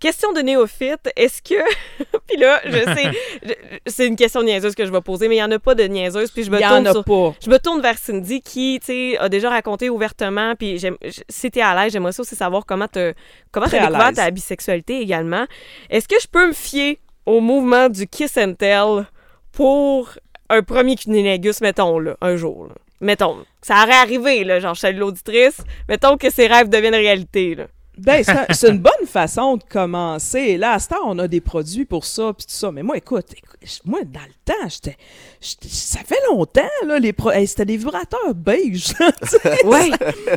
[0.03, 1.55] Question de néophyte, est-ce que...
[2.27, 3.55] puis là, je sais,
[3.87, 5.85] c'est une question niaiseuse que je vais poser, mais il n'y en a pas de
[5.85, 7.35] niaiseuse, puis je me en tourne a sur- pas.
[7.41, 10.83] je me tourne vers Cindy qui, tu sais, a déjà raconté ouvertement, puis
[11.29, 13.13] si t'es à l'aise, j'aimerais ça aussi savoir comment t'as
[13.53, 15.47] comment à découvert ta bisexualité également.
[15.89, 19.07] Est-ce que je peux me fier au mouvement du kiss and tell
[19.53, 20.11] pour
[20.51, 22.75] un premier cunilingus, mettons, là, un jour, là?
[23.01, 27.55] Mettons, ça aurait arrivé, là, genre, je suis l'auditrice, mettons que ces rêves deviennent réalité,
[27.55, 27.67] là.
[28.05, 30.57] Ben, c'est une bonne façon de commencer.
[30.57, 32.71] Là, à ce temps, on a des produits pour ça, puis tout ça.
[32.73, 34.97] Mais moi, écoute, écoute, moi, dans le temps, j'étais...
[35.41, 38.93] Ça fait longtemps, là, les pro- hey, c'était des vibrateurs beige.
[38.99, 39.59] là, tu sais.
[39.65, 39.91] Ouais.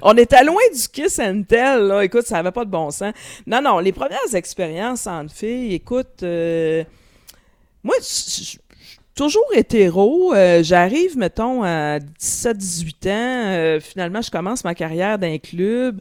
[0.04, 2.04] on était loin du kiss and tell, là.
[2.04, 3.14] Écoute, ça avait pas de bon sens.
[3.48, 6.24] Non, non, les premières expériences entre filles, écoute...
[6.24, 6.84] euh,
[7.84, 8.58] moi, je
[9.16, 10.34] toujours hétéro.
[10.34, 13.10] Euh, J'arrive, mettons, à 17-18 ans.
[13.10, 16.00] euh, finalement, je commence ma carrière d'un club.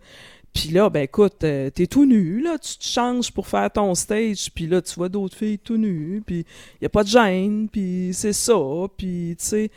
[0.54, 3.94] Puis là, ben écoute, euh, t'es tout nu, là, tu te changes pour faire ton
[3.96, 6.46] stage, puis là, tu vois d'autres filles tout nues, puis
[6.80, 8.54] y a pas de gêne, puis c'est ça,
[8.96, 9.70] puis tu sais...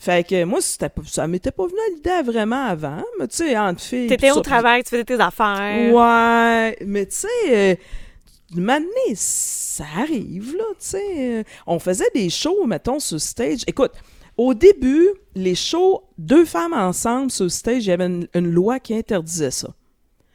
[0.00, 3.80] Fait que moi, ça m'était pas venu à l'idée vraiment avant, mais tu sais, entre
[3.80, 4.06] filles...
[4.06, 5.92] T'étais au ça, travail, tu faisais tes affaires.
[5.92, 11.04] Ouais, mais tu sais, euh, année, ça arrive, là, tu sais.
[11.18, 13.62] euh, on faisait des shows, mettons, sur stage.
[13.66, 13.90] Écoute,
[14.36, 18.78] au début, les shows, deux femmes ensemble sur stage, il y avait une, une loi
[18.78, 19.68] qui interdisait ça.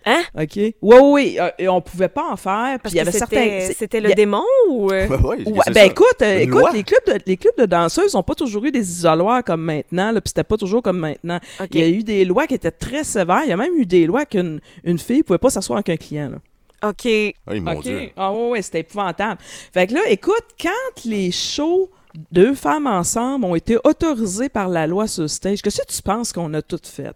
[0.05, 0.21] Hein?
[0.39, 0.51] OK?
[0.55, 1.37] Oui, oui, oui.
[1.39, 2.71] euh, et on pouvait pas en faire.
[2.73, 3.69] Puis Parce il y avait que certains.
[3.75, 4.91] c'était le a- démon ou...
[4.91, 5.07] euh?
[5.07, 5.85] Ouais, ouais, Ouais, c'est ben ça.
[5.85, 6.71] écoute, euh, Une écoute loi.
[6.73, 10.11] les, clubs de, les clubs de danseuses n'ont pas toujours eu des isoloirs comme maintenant,
[10.11, 11.39] là, puis c'était pas toujours comme maintenant.
[11.61, 11.69] OK.
[11.73, 13.41] Il y a eu des lois qui étaient très sévères.
[13.45, 15.97] Il y a même eu des lois qu'une une fille pouvait pas s'asseoir avec un
[15.97, 16.29] client.
[16.29, 16.89] Là.
[16.89, 17.05] OK.
[17.05, 17.83] Hey, mon OK.
[17.83, 18.09] Dieu.
[18.17, 19.39] Ah ouais, ouais, c'était épouvantable.
[19.73, 21.89] Fait que là, écoute, quand les shows
[22.31, 26.33] deux femmes ensemble ont été autorisés par la loi sur stage, qu'est-ce que tu penses
[26.33, 27.15] qu'on a tout fait?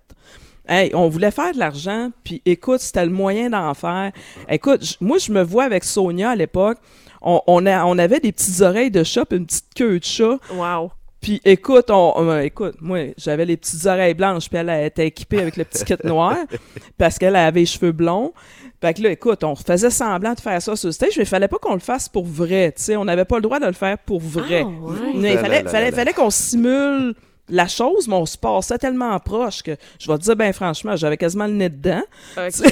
[0.67, 4.11] Hey, on voulait faire de l'argent, puis écoute, c'était le moyen d'en faire.
[4.49, 6.77] Écoute, j- moi, je me vois avec Sonia à l'époque.
[7.21, 10.03] On, on, a- on avait des petites oreilles de chat, puis une petite queue de
[10.03, 10.37] chat.
[10.53, 10.91] Wow.
[11.21, 15.07] Puis écoute, on, on- écoute, moi, j'avais les petites oreilles blanches, puis elle, elle était
[15.07, 16.35] équipée avec le petit kit noir,
[16.97, 18.33] parce qu'elle avait les cheveux blonds.
[18.79, 21.27] Fait que là, écoute, on faisait semblant de faire ça sur le stage, mais il
[21.27, 22.95] fallait pas qu'on le fasse pour vrai, tu sais.
[22.95, 24.63] On n'avait pas le droit de le faire pour vrai.
[24.63, 25.13] Ah, ouais.
[25.15, 25.97] Mais il fallait, là, là, fallait, là.
[25.97, 27.15] fallait qu'on simule
[27.49, 30.95] la chose, mais on se passait tellement proche que, je vais te dire, ben franchement,
[30.95, 32.03] j'avais quasiment le nez dedans.
[32.37, 32.71] OK.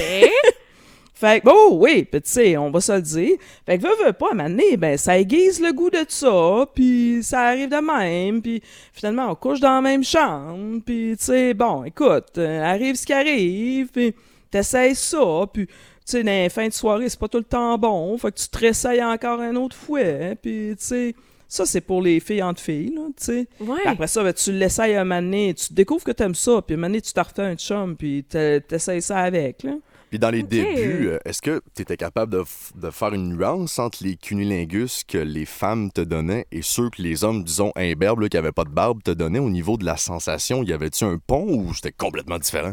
[1.16, 3.38] Fait que, oh oui, puis tu sais, on va se le dire.
[3.64, 6.04] Fait que, veux, veux pas, à un moment donné, ben, ça aiguise le goût de
[6.06, 8.62] ça, puis ça arrive de même, puis
[8.92, 13.06] finalement, on couche dans la même chambre, puis tu sais, bon, écoute, euh, arrive ce
[13.06, 14.14] qui arrive, puis
[14.50, 17.78] t'essayes ça, puis tu sais, dans les fins de soirée, c'est pas tout le temps
[17.78, 21.14] bon, fait que tu te réessayes encore un autre fouet, puis tu sais,
[21.48, 23.46] ça, c'est pour les filles entre filles, là, tu sais.
[23.60, 23.78] Ouais.
[23.84, 26.76] Après ça, ben, tu l'essayes un moment donné, tu découvres que t'aimes ça, puis un
[26.76, 29.72] moment donné, tu te refais un chum, puis t'e- t'essayes ça avec, là.
[30.08, 32.44] Puis dans les débuts, euh, est-ce que tu étais capable de,
[32.76, 37.02] de faire une nuance entre les cunilingus que les femmes te donnaient et ceux que
[37.02, 39.84] les hommes, disons, imberbes, là, qui n'avaient pas de barbe, te donnaient au niveau de
[39.84, 40.62] la sensation?
[40.62, 42.70] Y avait-tu un pont ou c'était complètement différent?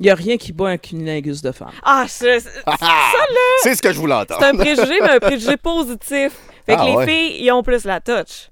[0.00, 1.72] Il y a rien qui bat un cunilingus de femme.
[1.82, 2.40] Ah, je-
[3.62, 4.40] C'est ce que je voulais entendre.
[4.40, 6.32] c'est un préjugé, mais un préjugé positif.
[6.66, 7.06] Fait que Ah, les ouais.
[7.06, 8.48] filles, ils ont plus la touch.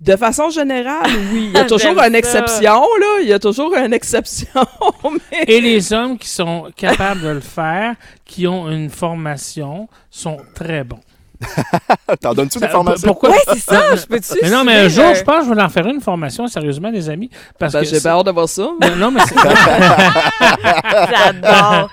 [0.00, 1.50] De façon générale, oui.
[1.52, 2.18] Il y a toujours une ça.
[2.18, 3.18] exception, là.
[3.20, 4.48] Il y a toujours une exception.
[5.30, 5.44] mais...
[5.46, 10.84] Et les hommes qui sont capables de le faire, qui ont une formation, sont très
[10.84, 11.00] bons.
[12.20, 13.08] T'en donnes-tu des formations?
[13.08, 13.30] Pourquoi?
[13.30, 13.96] Ouais, c'est ça.
[13.96, 14.34] Je peux-tu.
[14.42, 16.46] Mais non, mais un jour, euh, je pense que je vais en faire une formation,
[16.48, 17.30] sérieusement, les amis.
[17.58, 18.62] Parce Ben, que j'ai c'est- bien hâte de voir ça.
[18.80, 19.34] Non, non, mais c'est-
[21.10, 21.90] J'adore.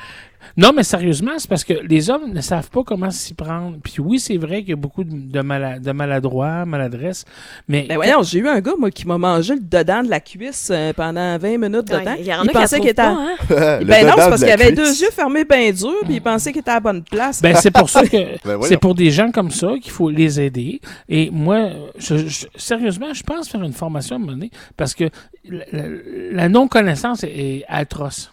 [0.57, 3.77] Non, mais sérieusement, c'est parce que les hommes ne savent pas comment s'y prendre.
[3.83, 7.25] Puis oui, c'est vrai qu'il y a beaucoup de, de, mala- de maladroits, maladresse,
[7.67, 10.19] mais Mais voyons, j'ai eu un gars, moi, qui m'a mangé le dedans de la
[10.19, 12.15] cuisse euh, pendant 20 minutes de Ouais, temps.
[12.19, 13.01] Il y en a il pensait qu'il était...
[13.03, 13.35] pas, hein?
[13.85, 14.77] Ben non, c'est parce qu'il avait cuisse.
[14.99, 17.41] deux yeux fermés bien durs, puis il pensait qu'il était à la bonne place.
[17.41, 20.41] Ben, c'est pour ça que Ben c'est pour des gens comme ça qu'il faut les
[20.41, 20.81] aider.
[21.07, 24.95] Et moi, je- je- sérieusement, je pense faire une formation à un moment donné parce
[24.95, 25.05] que
[25.47, 25.83] la, la-
[26.31, 28.31] la non-connaissance est, est atroce.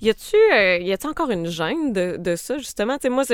[0.00, 2.96] Y a-tu euh, encore une gêne de, de ça, justement?
[2.96, 3.24] Tu sais, moi,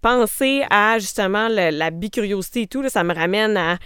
[0.00, 3.78] penser à, justement, le- la bicuriosité et tout, là, ça me ramène à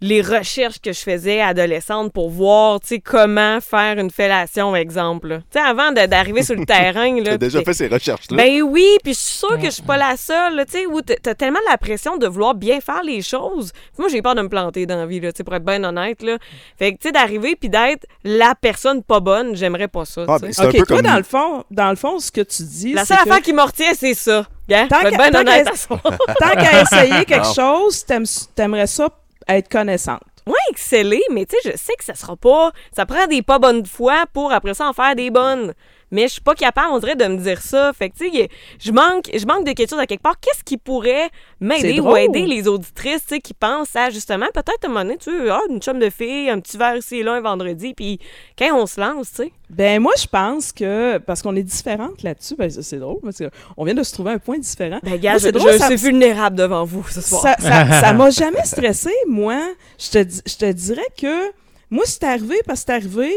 [0.00, 5.28] les recherches que je faisais adolescente pour voir, tu sais, comment faire une fellation, exemple.
[5.28, 5.38] là.
[5.38, 7.30] Tu sais, avant d'arriver sur le terrain, là.
[7.32, 8.36] T'as déjà fait ces recherches-là?
[8.36, 11.00] ben oui, puis je suis sûre que je suis pas la seule, tu sais, où
[11.02, 13.72] t'as tellement la pression de vouloir bien faire les choses.
[13.98, 15.82] Moi, j'ai peur de me planter dans la vie, là, tu sais, pour être bien
[15.82, 16.38] honnête, là.
[16.78, 20.36] Fait que, tu sais, d'arriver puis d'être la personne pas bonne, j'aimerais pas ça, Ah,
[20.40, 21.06] ben, un OK, peu toi, comme...
[21.06, 23.52] dans le fond, dans le fond, ce que tu dis, La seule que affaire qui
[23.52, 24.46] me retient, c'est ça.
[24.70, 24.86] Hein?
[24.88, 25.10] Tant qu'à-
[26.56, 29.08] qu'à essayer quelque chose, t'aimes- t'aimerais ça
[29.48, 30.22] être connaissante.
[30.46, 32.72] Ouais, exceller, mais tu sais, je sais que ça sera pas.
[32.96, 35.74] Ça prend des pas bonnes fois pour après ça en faire des bonnes.
[36.10, 37.92] Mais je suis pas capable, on dirait, de me dire ça.
[37.92, 38.48] Fait que, tu sais,
[38.80, 40.40] je manque, je manque de quelque chose à quelque part.
[40.40, 41.28] Qu'est-ce qui pourrait
[41.60, 45.04] m'aider ou aider les auditrices, tu sais, qui pensent à, justement, peut-être à un moment
[45.04, 47.40] donné, tu sais, ah, une chum de fille, un petit verre ici et là, un
[47.40, 48.18] vendredi, puis
[48.58, 49.52] quand on se lance, tu sais.
[49.70, 53.36] Ben moi, je pense que, parce qu'on est différentes là-dessus, ben c'est drôle, parce
[53.76, 54.98] qu'on vient de se trouver un point différent.
[55.02, 57.42] Ben, gars, c'est drôle, je ça- suis vulnérable devant vous ce soir.
[57.60, 59.60] Ça m'a jamais stressé, moi.
[59.98, 61.50] Je te, je te dirais que,
[61.90, 63.30] moi, c'est arrivé parce que c'est arrivé,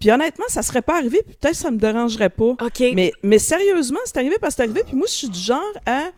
[0.00, 2.56] puis honnêtement, ça serait pas arrivé, puis peut-être ça me dérangerait pas.
[2.60, 2.82] OK.
[2.94, 5.60] Mais, mais sérieusement, c'est arrivé parce que c'est arrivé, puis moi, je suis du genre
[5.84, 6.10] à...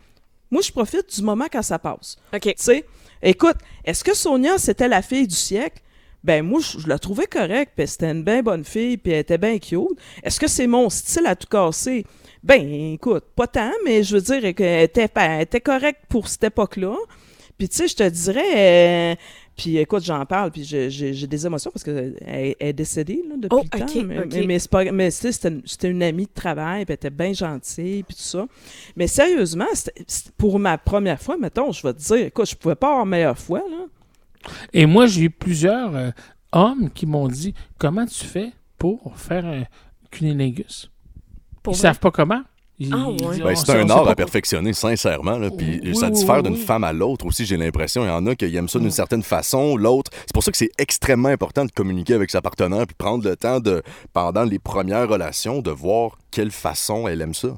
[0.52, 2.16] Moi, je profite du moment quand ça passe.
[2.32, 2.42] OK.
[2.42, 2.84] Tu sais,
[3.22, 5.82] écoute, est-ce que Sonia, c'était la fille du siècle?
[6.22, 9.18] Ben, moi, je, je la trouvais correcte, puis c'était une bien bonne fille, puis elle
[9.18, 9.98] était bien cute.
[10.22, 12.06] Est-ce que c'est mon style à tout casser?
[12.44, 16.44] Ben, écoute, pas tant, mais je veux dire qu'elle était, elle était correcte pour cette
[16.44, 16.94] époque-là.
[17.58, 19.14] Puis, tu sais, je te dirais...
[19.14, 19.14] euh,
[19.56, 23.48] puis, écoute, j'en parle, puis j'ai- des émotions parce qu'elle elle est décédée là, depuis
[23.50, 23.86] Oh, le temps.
[24.04, 24.46] Mais,
[24.92, 28.22] mais, c'était une- c'était une amie de travail, puis elle était bien gentille, puis tout
[28.22, 28.46] ça.
[28.96, 29.66] Mais sérieusement,
[30.38, 33.38] pour ma première fois, mettons, je vais te dire, écoute, je pouvais pas avoir meilleure
[33.38, 33.86] fois, là.
[34.72, 36.10] Et moi, j'ai eu plusieurs euh,
[36.50, 39.62] hommes qui m'ont dit Comment tu fais pour faire un
[40.10, 40.90] cunilingus
[41.62, 41.82] Pour Ils vrai?
[41.82, 42.42] savent pas comment.
[42.90, 43.38] Ah, ouais.
[43.38, 45.38] Ben, c'est un art à perfectionner, sincèrement.
[45.38, 48.04] Là, puis Oui, ça diffère oui, d'une femme à l'autre aussi, j'ai l'impression.
[48.04, 50.10] Il y en a qui aiment ça d'une certaine façon, l'autre.
[50.20, 53.36] C'est pour ça que c'est extrêmement important de communiquer avec sa partenaire puis prendre le
[53.36, 57.56] temps de, pendant les premières relations, de voir quelle façon elle aime ça.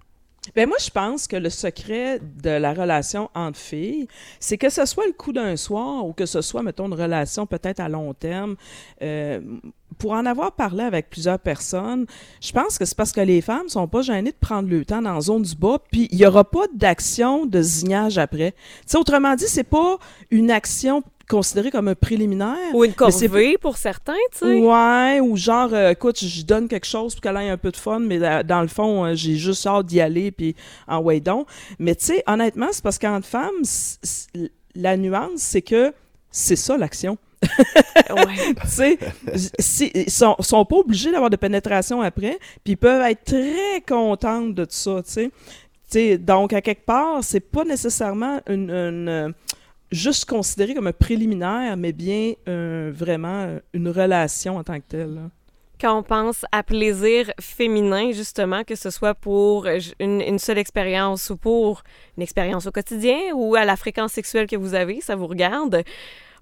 [0.55, 4.07] Ben moi, je pense que le secret de la relation entre filles,
[4.39, 7.47] c'est que ce soit le coup d'un soir ou que ce soit, mettons, une relation
[7.47, 8.57] peut-être à long terme.
[9.03, 9.41] euh,
[9.99, 12.07] pour en avoir parlé avec plusieurs personnes,
[12.41, 15.01] je pense que c'est parce que les femmes sont pas gênées de prendre le temps
[15.01, 18.53] dans la zone du bas, puis il y aura pas d'action de zignage après.
[18.53, 19.99] Tu sais, autrement dit, c'est pas
[20.33, 22.57] une action considérée comme un préliminaire.
[22.75, 24.61] Ou une corvée pour certains, tu sais.
[24.61, 27.77] Ouais, ou genre, euh, écoute, je donne quelque chose pour qu'elle ait un peu de
[27.77, 30.55] fun, mais euh, dans le fond, euh, j'ai juste hâte d'y aller, puis
[30.89, 31.47] en way donc.
[31.79, 35.93] Mais tu sais, honnêtement, c'est parce qu'entre femmes, c- c- la nuance, c'est que
[36.31, 37.17] c'est ça l'action.
[38.11, 38.55] Ouais.
[38.63, 38.99] Tu sais,
[39.59, 43.81] si- ils sont, sont pas obligés d'avoir de pénétration après, puis ils peuvent être très
[43.87, 45.31] contentes de tout ça, tu
[45.89, 46.19] sais.
[46.19, 49.29] Donc, à quelque part, c'est pas nécessairement une, une, euh,
[49.95, 54.87] juste considéré comme un préliminaire, mais bien euh, vraiment euh, une relation en tant que
[54.89, 55.31] telle.
[55.81, 60.59] Quand on pense à plaisir féminin, justement, que ce soit pour euh, une, une seule
[60.59, 61.83] expérience ou pour
[62.17, 65.83] une expérience au quotidien ou à la fréquence sexuelle que vous avez, ça vous regarde.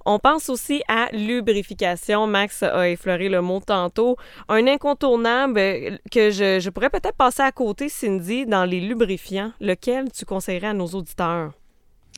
[0.04, 2.26] On pense aussi à lubrification.
[2.26, 4.16] Max a effleuré le mot tantôt.
[4.48, 9.52] Un incontournable que je, je pourrais peut-être passer à côté, Cindy, dans les lubrifiants.
[9.60, 11.52] Lequel tu conseillerais à nos auditeurs?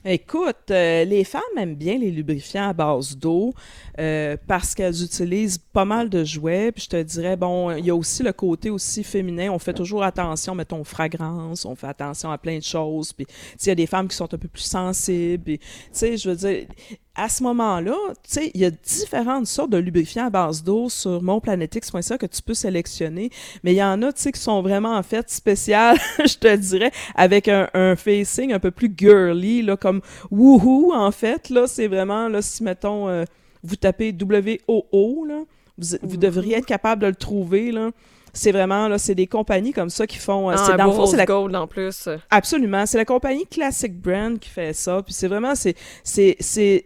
[0.07, 3.55] Écoute, euh, les femmes aiment bien les lubrifiants à base d'eau
[3.99, 6.73] euh, parce qu'elles utilisent pas mal de jouets.
[6.73, 9.51] Puis je te dirais, bon, il y a aussi le côté aussi féminin.
[9.51, 13.15] On fait toujours attention, mettons, aux fragrances, on fait attention à plein de choses.
[13.15, 13.27] Puis,
[13.63, 15.43] il y a des femmes qui sont un peu plus sensibles.
[15.43, 16.67] Puis, tu sais, je veux dire,
[17.17, 20.89] à ce moment-là, tu sais, il y a différentes sortes de lubrifiants à base d'eau
[20.89, 23.31] sur monplanetix.ca que tu peux sélectionner.
[23.63, 26.57] Mais il y en a, tu sais, qui sont vraiment en fait spéciales, je te
[26.57, 30.01] dirais, avec un, un facing un peu plus girly, là, comme
[30.31, 31.51] woohoo, en fait.
[31.51, 33.25] Là, c'est vraiment, là, si, mettons, euh,
[33.63, 35.43] vous tapez W-O-O, là,
[35.79, 37.91] vous, vous devriez être capable de le trouver, là.
[38.37, 40.51] C'est vraiment, là, c'est des compagnies comme ça qui font...
[40.51, 42.09] euh, Ah, c'est dans le c'est la gold en plus.
[42.31, 42.85] Absolument.
[42.85, 45.03] C'est la compagnie Classic Brand qui fait ça.
[45.05, 46.85] Puis c'est vraiment, c'est, c'est, c'est,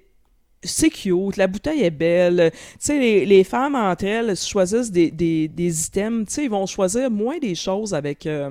[0.63, 1.37] c'est cute.
[1.37, 2.51] La bouteille est belle.
[2.53, 6.27] Tu sais, les, les femmes entre elles choisissent des, des, des items.
[6.27, 8.51] Tu sais, ils vont choisir moins des choses avec euh,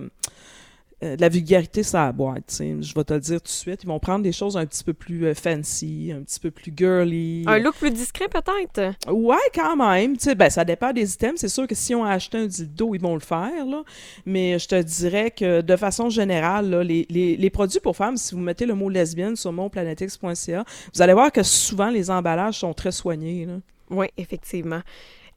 [1.03, 2.47] euh, de la vulgarité la boîte.
[2.47, 2.75] tu sais.
[2.81, 3.83] Je vais te le dire tout de suite.
[3.83, 6.73] Ils vont prendre des choses un petit peu plus euh, fancy, un petit peu plus
[6.75, 7.43] girly.
[7.45, 8.95] Un look plus discret, peut-être?
[9.11, 10.15] Ouais, quand même.
[10.35, 11.39] Ben, ça dépend des items.
[11.39, 13.65] C'est sûr que si on a acheté un dildo, ils vont le faire.
[13.65, 13.83] Là.
[14.25, 18.17] Mais je te dirais que de façon générale, là, les, les, les produits pour femmes,
[18.17, 22.59] si vous mettez le mot lesbienne sur monplanetix.ca, vous allez voir que souvent les emballages
[22.59, 23.45] sont très soignés.
[23.45, 23.53] Là.
[23.89, 24.81] Oui, effectivement.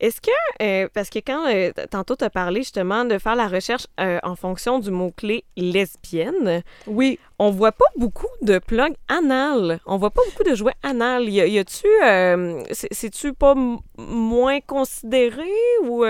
[0.00, 0.30] Est-ce que,
[0.62, 4.18] euh, parce que quand euh, tantôt tu as parlé justement de faire la recherche euh,
[4.22, 9.80] en fonction du mot-clé lesbienne, Oui, on voit pas beaucoup de plugs anal.
[9.86, 11.28] On voit pas beaucoup de jouets anal.
[11.28, 11.86] Y, a- y a-tu,
[12.72, 13.54] c'est- c'est-tu pas
[13.98, 15.48] moins considéré
[15.84, 16.04] ou.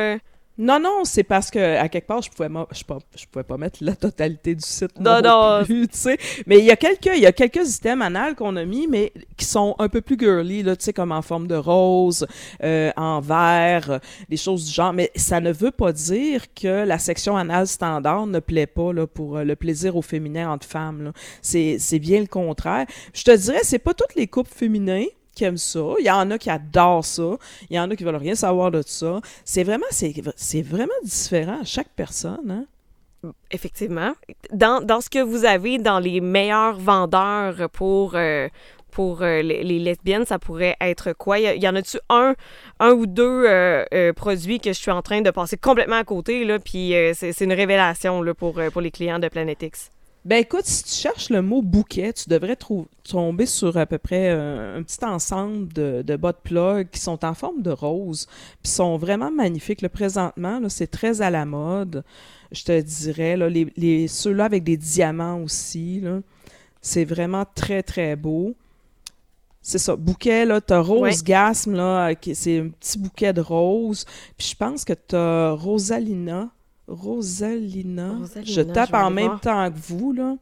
[0.62, 3.56] Non, non, c'est parce que à quelque part, je pouvais, je, pas- je pouvais pas
[3.56, 5.00] mettre la totalité du site.
[5.00, 5.64] Non, non.
[5.64, 6.18] plus, tu sais.
[6.46, 9.10] Mais il y a quelques, il y a quelques items anal qu'on a mis, mais
[9.38, 12.26] qui sont un peu plus girly, là, tu sais, comme en forme de rose,
[12.62, 14.92] euh, en vert, des choses du genre.
[14.92, 19.06] Mais ça ne veut pas dire que la section anal standard ne plaît pas là,
[19.06, 21.12] pour euh, le plaisir au féminin entre femmes.
[21.40, 22.84] c'est bien le contraire.
[23.14, 25.80] Je te dirais, c'est pas toutes les couples féminins qui aiment ça.
[25.98, 27.36] Il y en a qui adorent ça.
[27.70, 29.20] Il y en a qui veulent rien savoir de ça.
[29.44, 32.66] C'est vraiment, c'est, vraiment différent à chaque personne.
[33.22, 33.32] Hein?
[33.50, 34.12] Effectivement.
[34.52, 38.48] Dans, dans ce que vous avez dans les meilleurs vendeurs pour, euh,
[38.90, 41.36] pour euh, les, les lesbiennes, ça pourrait être quoi?
[41.36, 42.34] A- y en a-tu un,
[42.78, 46.46] un ou deux euh, produits que je suis en train de passer complètement à côté,
[46.64, 49.90] puis c'est une révélation là, pour, pour les clients de Planet X?
[50.24, 52.56] Ben écoute, si tu cherches le mot bouquet, tu devrais
[53.04, 57.00] tomber sur à peu près euh, un petit ensemble de, de bas de plug qui
[57.00, 58.26] sont en forme de rose,
[58.62, 59.80] puis sont vraiment magnifiques.
[59.80, 62.04] Le présentement, là, c'est très à la mode,
[62.52, 63.36] je te dirais.
[63.38, 66.20] Là, les, les- ceux-là avec des diamants aussi, là,
[66.82, 68.54] c'est vraiment très très beau.
[69.62, 74.04] C'est ça, bouquet, là, t'as Rose Gasm, là, c'est un petit bouquet de rose.
[74.36, 76.50] Puis je pense que t'as Rosalina.
[76.90, 78.16] Rosalina.
[78.20, 79.40] Rosalina, je tape je en même voir.
[79.40, 80.36] temps que vous, là.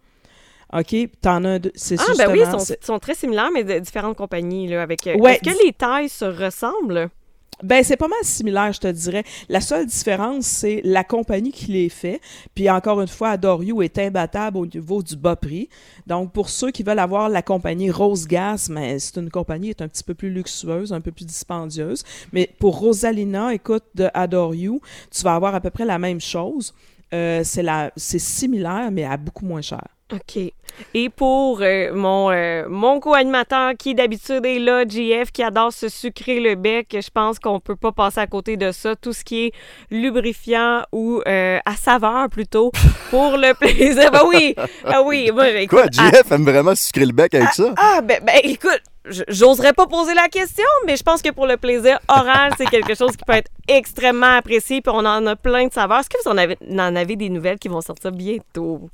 [0.73, 1.73] OK, t'en as deux.
[1.75, 4.69] C'est Ah, ben oui, ils sont très similaires, mais de différentes compagnies.
[4.69, 7.09] Là, avec, euh, Ouais, Est-ce que les tailles se ressemblent?
[7.63, 9.25] Ben, c'est pas mal similaire, je te dirais.
[9.49, 12.21] La seule différence, c'est la compagnie qui les fait.
[12.55, 15.69] Puis encore une fois, Adorio est imbattable au niveau du bas prix.
[16.07, 19.83] Donc, pour ceux qui veulent avoir la compagnie Rose Gas, mais c'est une compagnie qui
[19.83, 22.05] est un petit peu plus luxueuse, un peu plus dispendieuse.
[22.33, 24.81] Mais pour Rosalina, écoute, de Adorio,
[25.11, 26.73] tu vas avoir à peu près la même chose.
[27.13, 29.98] Euh, c'est la, c'est similaire, mais à beaucoup moins cher.
[30.13, 30.39] OK.
[30.95, 35.89] Et pour euh, mon, euh, mon co-animateur qui d'habitude est là, JF, qui adore se
[35.89, 38.95] sucrer le bec, je pense qu'on peut pas passer à côté de ça.
[38.97, 39.53] Tout ce qui est
[39.91, 42.71] lubrifiant ou euh, à saveur plutôt,
[43.11, 44.11] pour le plaisir.
[44.11, 44.55] Ben oui,
[44.85, 45.31] ah oui.
[45.33, 47.75] Moi, écoute, Quoi, à- JF aime vraiment sucrer le bec avec ça?
[47.77, 48.81] ah, ben, ben, écoute,
[49.29, 52.95] j'oserais pas poser la question, mais je pense que pour le plaisir oral, c'est quelque
[52.95, 56.01] chose qui peut être extrêmement apprécié, puis on en a plein de saveurs.
[56.01, 58.89] Est-ce que vous en avez, en avez des nouvelles qui vont sortir bientôt?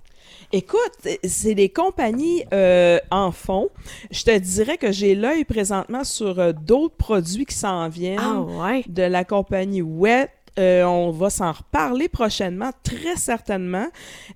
[0.53, 3.69] Écoute, c'est des compagnies euh, en fond.
[4.11, 8.41] Je te dirais que j'ai l'œil présentement sur euh, d'autres produits qui s'en viennent Ah
[8.41, 8.85] ouais?
[8.87, 10.31] de la compagnie Wet.
[10.57, 13.89] Euh, on va s'en reparler prochainement, très certainement.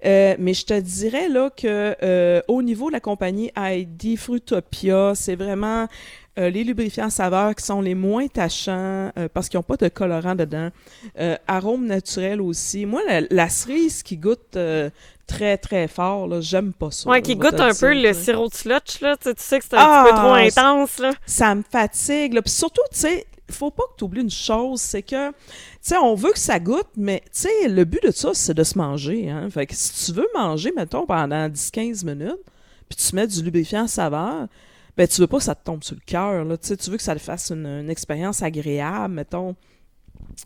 [0.04, 5.12] Euh, mais je te dirais là que euh, au niveau de la compagnie ID Fruitopia,
[5.14, 5.86] c'est vraiment
[6.40, 9.86] euh, les lubrifiants saveurs qui sont les moins tachants euh, parce qu'ils n'ont pas de
[9.88, 10.70] colorant dedans.
[11.20, 12.84] Euh, arôme naturel aussi.
[12.84, 14.90] Moi, la, la cerise qui goûte euh,
[15.28, 17.08] très très fort, là, j'aime pas ça.
[17.08, 19.16] Ouais, qui goûte te un peu le sirop de slotch, là.
[19.16, 21.12] Tu sais, tu sais que c'est un Ah, petit peu trop c'est- intense, là.
[21.26, 22.32] ça me fatigue.
[22.34, 22.42] Là.
[22.42, 25.34] Puis surtout, tu sais, faut pas que tu oublies une chose, c'est que, tu
[25.80, 28.64] sais, on veut que ça goûte, mais, tu sais, le but de ça, c'est de
[28.64, 29.30] se manger.
[29.30, 29.48] Hein?
[29.50, 32.36] Fait que si tu veux manger, mettons, pendant 10-15 minutes,
[32.88, 34.46] puis tu mets du lubrifiant saveur,
[34.96, 36.56] ben, tu veux pas que ça te tombe sur le cœur, là.
[36.58, 39.54] Tu sais, tu veux que ça te fasse une, une expérience agréable, mettons.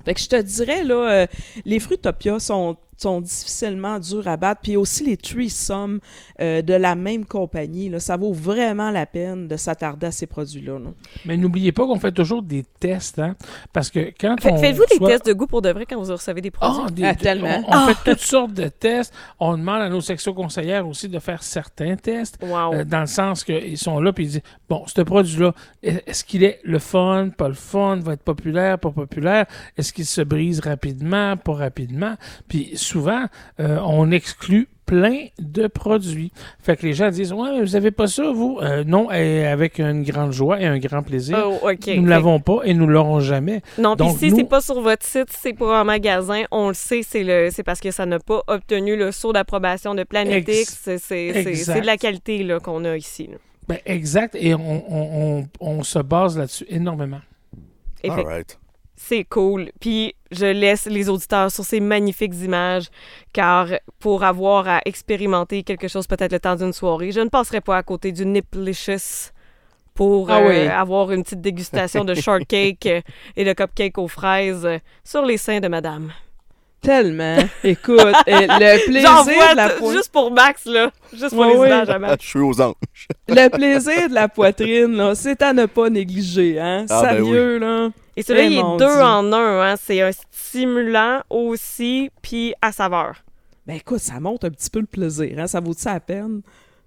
[0.05, 1.27] Fait que je te dirais, là, euh,
[1.65, 4.61] les Fruitopia sont, sont difficilement durs à battre.
[4.63, 5.99] Puis aussi les threesome
[6.41, 10.27] euh, de la même compagnie, là, ça vaut vraiment la peine de s'attarder à ces
[10.27, 10.79] produits-là.
[10.79, 10.91] là.
[11.25, 13.35] Mais n'oubliez pas qu'on fait toujours des tests, hein,
[13.73, 16.13] parce que quand Fait- on Faites-vous des tests de goût pour de vrai quand vous
[16.13, 16.83] recevez des produits?
[16.87, 17.65] Ah, des- Ah, tellement.
[17.69, 19.13] On, on fait toutes sortes de tests.
[19.41, 22.39] On demande à nos sections conseillères aussi de faire certains tests.
[22.43, 22.75] Wow.
[22.75, 26.45] euh, dans le sens qu'ils sont là puis ils disent bon ce produit-là est-ce qu'il
[26.45, 29.47] est le fun pas le fun va être populaire pas populaire?
[29.77, 32.15] est-ce qu'il se brise rapidement pas rapidement?
[32.47, 33.25] Puis souvent
[33.59, 36.33] euh, on exclut plein de produits.
[36.63, 38.59] Fait que les gens disent Ouais, mais vous avez pas ça, vous?
[38.61, 41.39] Euh, non, et avec une grande joie et un grand plaisir.
[41.63, 41.71] Oh.
[41.87, 43.63] Nous ne l'avons pas et nous l'aurons jamais.
[43.79, 46.43] Non, puis Donc, si nous- c'est pas sur votre site, si c'est pour un magasin,
[46.51, 49.95] on le sait, c'est le, c'est parce que ça n'a pas obtenu le saut d'approbation
[49.95, 50.91] de Planet Ex- X.
[50.99, 53.29] C'est, de la qualité là, qu'on a ici.
[53.31, 53.39] là.
[53.69, 54.59] Ben, exact, et on,
[54.93, 57.21] on- on- on se base là-dessus énormément.
[58.03, 58.59] Effect- All right.
[59.05, 59.73] C'est cool.
[59.81, 62.89] Puis je laisse les auditeurs sur ces magnifiques images,
[63.33, 63.67] car
[63.99, 67.79] pour avoir à expérimenter quelque chose peut-être le temps d'une soirée, je ne passerai pas
[67.79, 69.33] à côté du Niplicious
[69.95, 72.87] pour Ah euh, avoir une petite dégustation de shortcake
[73.37, 74.69] et de cupcake aux fraises
[75.03, 76.13] sur les seins de madame.
[76.83, 77.37] Tellement.
[77.63, 79.93] Écoute, euh, le plaisir J'envoie de la poitrine.
[79.97, 80.91] juste pour Max, là.
[81.13, 81.69] Juste pour Ouais, les ouais.
[81.69, 82.23] images à Max.
[82.25, 82.75] Je suis aux anges.
[83.29, 86.85] Le plaisir de la poitrine, là, c'est à ne pas négliger, hein?
[86.91, 87.89] Ah, ben Sérieux, là.
[88.17, 89.03] Et celui-là, Eh, il est deux Dieu.
[89.03, 89.61] en un.
[89.63, 89.75] Hein.
[89.81, 93.15] C'est un stimulant aussi, puis à saveur.
[93.67, 95.47] Ben écoute, ça monte un petit peu le plaisir, hein?
[95.47, 96.43] Ça vaut ça la peine?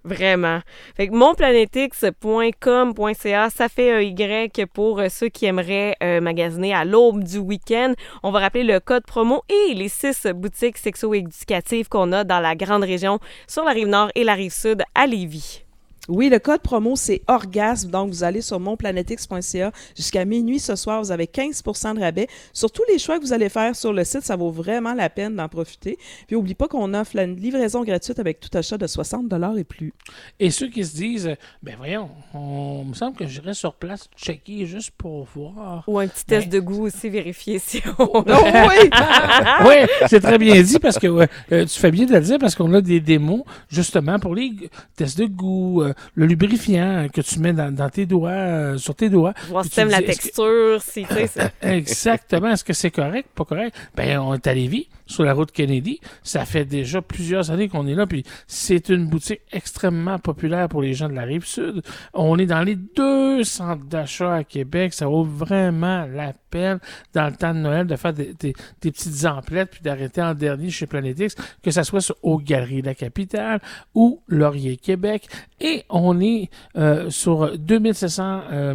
[0.06, 0.60] Vraiment.
[0.96, 6.84] Fait que monplanetix.com.ca, ça fait un Y pour euh, ceux qui aimeraient euh, magasiner à
[6.84, 7.92] l'aube du week-end.
[8.22, 12.54] On va rappeler le code promo et les six boutiques sexo-éducatives qu'on a dans la
[12.54, 15.65] grande région sur la rive nord et la rive sud à Lévis.
[16.08, 17.90] Oui, le code promo, c'est orgasme.
[17.90, 21.02] Donc, vous allez sur monplanetix.ca jusqu'à minuit ce soir.
[21.02, 22.28] Vous avez 15% de rabais.
[22.52, 25.10] Sur tous les choix que vous allez faire sur le site, ça vaut vraiment la
[25.10, 25.98] peine d'en profiter.
[26.26, 29.92] Puis, n'oublie pas qu'on offre la livraison gratuite avec tout achat de 60 et plus.
[30.38, 34.66] Et ceux qui se disent, ben voyons, on me semble que j'irais sur place checker
[34.66, 35.84] juste pour voir.
[35.86, 38.06] Ou un petit test de goût aussi, vérifier si on...
[38.08, 38.90] Oh oui!
[39.66, 42.54] oui, c'est très bien dit parce que euh, tu fais bien de le dire parce
[42.54, 44.52] qu'on a des démos justement pour les
[44.96, 48.94] tests de goût, euh, le lubrifiant que tu mets dans, dans tes doigts, euh, sur
[48.94, 49.34] tes doigts.
[49.48, 52.48] Voir si t'aimes la texture, si, tu sais, Exactement.
[52.50, 53.76] Est-ce que c'est correct, pas correct?
[53.94, 56.00] Ben, on est à Lévis, sur la route Kennedy.
[56.22, 60.82] Ça fait déjà plusieurs années qu'on est là, puis c'est une boutique extrêmement populaire pour
[60.82, 61.82] les gens de la rive sud.
[62.14, 64.92] On est dans les deux centres d'achat à Québec.
[64.94, 66.78] Ça vaut vraiment la peine,
[67.14, 70.34] dans le temps de Noël, de faire des, des- des petites emplettes, puis d'arrêter en
[70.34, 73.60] dernier chez Planetix, que ça soit sur, aux Galeries de la Capitale
[73.94, 75.28] ou Laurier Québec.
[75.60, 78.74] Et on est euh, sur 2700 euh,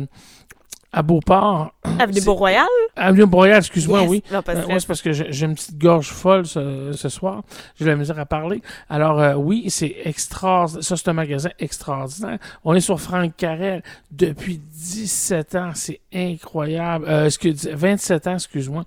[0.94, 1.72] à Beauport.
[2.00, 2.66] Avenue Beau-Royal?
[2.96, 4.10] Avenue Boreal, excuse-moi, Yes.
[4.10, 4.24] oui.
[4.32, 7.44] Non, pas Euh, ouais, c'est parce que j'ai une petite gorge folle ce, ce soir.
[7.80, 8.62] J'ai de la misère à parler.
[8.90, 10.84] Alors, euh, oui, c'est extraordinaire.
[10.84, 12.38] Ça, c'est un magasin extraordinaire.
[12.66, 13.82] On est sur Franck Carrel
[14.12, 15.72] depuis 17 ans.
[15.76, 17.06] C'est incroyable.
[17.08, 18.84] Euh, excuse, 27 ans, excuse-moi.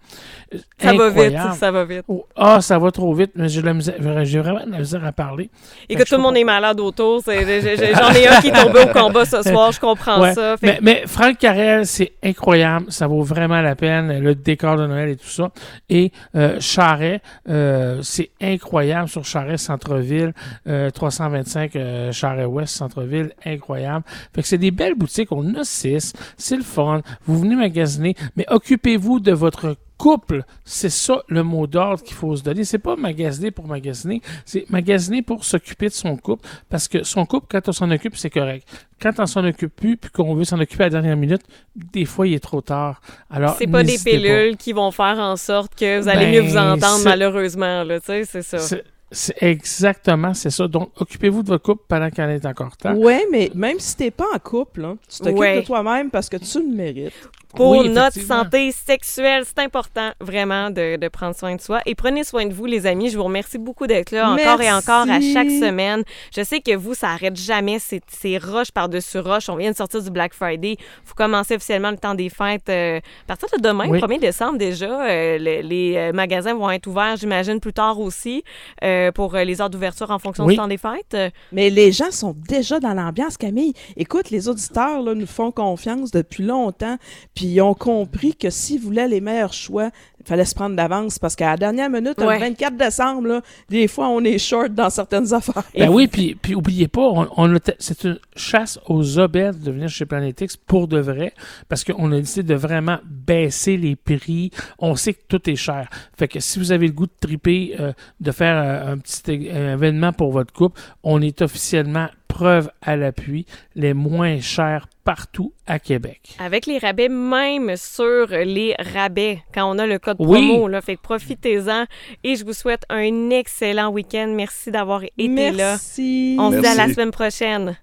[0.79, 2.05] Ça va vite, ça va vite.
[2.09, 5.49] Oh, Ah, ça va trop vite, mais j'ai vraiment de la misère à parler.
[5.89, 7.23] Écoute, je tout le monde est malade autour.
[7.27, 10.57] J'en ai un qui est tombé au combat ce soir, je comprends Ouais, ça.
[10.59, 12.87] Fait Mais, mais Franck Carrel, c'est incroyable.
[12.91, 14.19] Ça vaut vraiment la peine.
[14.19, 15.53] Le décor de Noël et tout ça.
[15.89, 20.35] Et euh, Charret, euh, c'est incroyable sur Charret Centre-Ville.
[20.67, 23.31] euh, 325 euh, Charret-Ouest Centre-Ville.
[23.47, 24.05] Incroyable.
[24.35, 25.31] Fait que c'est des belles boutiques.
[25.31, 26.13] On a six.
[26.37, 27.01] C'est le fun.
[27.27, 28.17] Vous venez magasiner.
[28.37, 32.65] Mais occupez-vous de votre couple, c'est ça le mot d'ordre qu'il faut se donner.
[32.65, 36.47] C'est pas magasiner pour magasiner, c'est magasiner pour s'occuper de son couple.
[36.69, 38.69] Parce que son couple, quand on s'en occupe, c'est correct.
[39.01, 41.41] Quand on s'en occupe plus, puis qu'on veut s'en occuper à la dernière minute,
[41.75, 43.01] des fois, il est trop tard.
[43.31, 46.51] Alors, c'est pas des pilules qui vont faire en sorte que vous allez Ben, mieux
[46.51, 47.83] vous entendre, malheureusement.
[47.85, 48.59] Là, tu sais, c'est ça.
[48.59, 50.67] C'est- C'est exactement, c'est ça.
[50.67, 52.95] Donc, occupez-vous de votre couple pendant qu'elle est encore temps.
[52.95, 55.61] Ouais, mais même si t'es pas en couple, là, tu t'occupes Ouais.
[55.61, 57.13] de toi-même parce que tu le mérites.
[57.57, 61.81] Pour Oui, notre santé sexuelle, c'est important vraiment de, de prendre soin de soi.
[61.87, 63.11] Et prenez soin de vous, les amis.
[63.11, 66.03] Je vous remercie beaucoup d'être là encore et encore à chaque semaine.
[66.37, 67.79] Je sais que vous, ça arrête jamais.
[67.79, 69.49] C'est roche par-dessus roche.
[69.49, 70.77] On vient de sortir du Black Friday.
[71.07, 72.69] Vous commencez officiellement le temps des fêtes.
[72.71, 74.01] euh, à partir de demain, Oui.
[74.01, 78.43] 1er décembre déjà, euh, le- les euh, magasins vont être ouverts, j'imagine, plus tard aussi
[78.83, 80.55] euh, pour euh, les heures d'ouverture en fonction Oui.
[80.55, 81.17] du temps des fêtes.
[81.53, 83.75] Mais les gens sont déjà dans l'ambiance, Camille.
[83.97, 86.97] Écoute, les auditeurs là, nous font confiance depuis longtemps,
[87.37, 89.91] puis ils ont compris que s'ils voulaient les meilleurs choix,
[90.25, 92.35] fallait se prendre d'avance parce qu'à la dernière minute, Ouais.
[92.35, 95.63] le 24 décembre, là, des fois, on est short dans certaines affaires.
[95.77, 97.03] Ben oui, puis, puis oubliez pas,
[97.37, 101.33] on, c'est une chasse aux aubaines de venir chez Planetix pour de vrai,
[101.69, 104.51] parce qu'on a décidé de vraiment baisser les prix.
[104.79, 105.89] On sait que tout est cher.
[106.17, 109.23] Fait que si vous avez le goût de triper, euh, de faire euh, un petit
[109.33, 113.47] événement pour votre couple, on est officiellement preuve à l'appui,
[113.77, 116.35] les moins chers partout à Québec.
[116.41, 120.49] Avec les rabais, même sur les rabais, quand on a le code Oui.
[120.49, 120.69] promo.
[120.69, 121.87] Là, fait que profitez-en.
[122.23, 124.33] Et je vous souhaite un excellent week-end.
[124.35, 125.73] Merci d'avoir été là.
[125.73, 126.37] Merci.
[126.39, 127.77] On se dit à la semaine prochaine.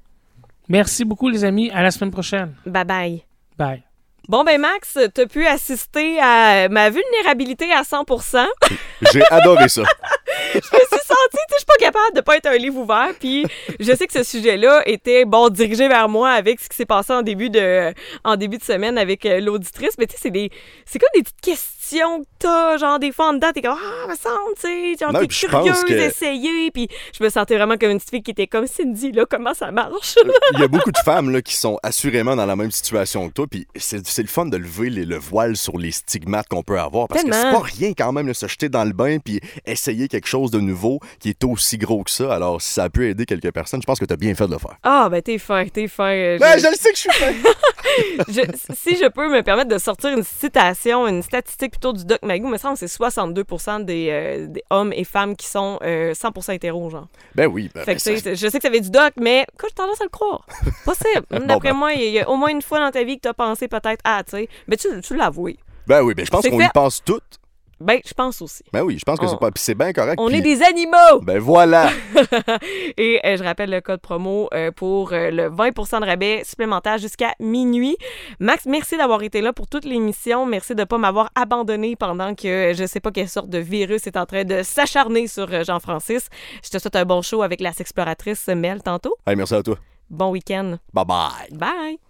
[0.67, 1.69] Merci beaucoup, les amis.
[1.71, 2.53] À la semaine prochaine.
[2.65, 3.25] Bye bye.
[3.57, 3.83] Bye.
[4.27, 8.45] Bon, ben Max, t'as pu assister à ma vulnérabilité à 100%
[9.11, 9.81] J'ai adoré ça.
[10.53, 12.77] je me suis sentie, tu sais, je suis pas capable de pas être un livre
[12.77, 13.09] ouvert.
[13.19, 13.45] Puis
[13.79, 17.11] je sais que ce sujet-là était, bon, dirigé vers moi avec ce qui s'est passé
[17.11, 19.97] en début de, en début de semaine avec euh, l'auditrice.
[19.97, 20.51] Mais tu sais, c'est des,
[20.85, 24.07] c'est comme des petites questions que t'as, genre, des fois en dedans, t'es comme, ah,
[24.07, 26.71] me semble, tu sais, genre, t'es curieuse que- d'essayer.
[26.71, 29.53] Puis je me sentais vraiment comme une petite fille qui était comme Cindy, là, comment
[29.53, 30.15] ça marche?
[30.53, 33.33] Il y a beaucoup de femmes là, qui sont assurément dans la même situation que
[33.33, 36.79] toi, puis c'est le fun de lever les- le voile sur les stigmates qu'on peut
[36.79, 37.59] avoir, parce que c'est Tellement.
[37.61, 40.59] pas rien quand même de se jeter dans le bain puis essayer quelque chose de
[40.59, 40.99] nouveau.
[41.19, 42.33] qui est aussi gros que ça.
[42.33, 44.53] Alors, si ça peut aider quelques personnes, je pense que tu as bien fait de
[44.53, 44.75] le faire.
[44.83, 46.09] Ah, ben t'es fin, t'es fin.
[46.11, 47.31] euh, Ben, je- je le sais que je suis fin.
[48.27, 52.19] je- si je peux me permettre de sortir une citation, une statistique plutôt du Doc
[52.21, 53.43] Magoo, me semble que c'est 62
[53.83, 57.07] des, euh, des hommes et femmes qui sont euh, 100 hétéros, genre.
[57.33, 57.69] Ben oui.
[57.73, 59.75] Ben, Fait que, ben, tu je sais que ça avait du Doc, mais écoute, j'ai
[59.75, 60.45] tendance à le croire.
[60.85, 61.25] Possible.
[61.47, 61.77] D'après ben.
[61.77, 63.21] moi, il y, a- il y a au moins une fois dans ta vie que
[63.21, 64.49] t'as pensé peut-être à, tu sais.
[64.67, 65.49] Mais tu, tu l'avoues.
[65.87, 67.39] ben oui, ben, je pense qu'on y pense toutes.
[67.81, 68.63] Ben, je pense aussi.
[68.71, 69.51] Ben oui, je pense que c'est pas.
[69.51, 70.15] Puis c'est bien correct.
[70.19, 71.21] On est des animaux!
[71.23, 71.89] Ben voilà.
[72.97, 75.69] Et euh, je rappelle le code promo euh, pour euh, le 20
[76.01, 77.97] de rabais supplémentaire jusqu'à minuit.
[78.39, 80.45] Max, merci d'avoir été là pour toute l'émission.
[80.45, 83.57] Merci de ne pas m'avoir abandonné pendant que euh, je sais pas quelle sorte de
[83.59, 86.29] virus est en train de s'acharner sur euh, Jean-Francis.
[86.63, 89.15] Je te souhaite un bon show avec la sexploratrice Mel tantôt.
[89.25, 89.77] Hey, merci à toi.
[90.09, 90.77] Bon week-end.
[90.93, 91.57] Bye bye.
[91.57, 92.01] Bye!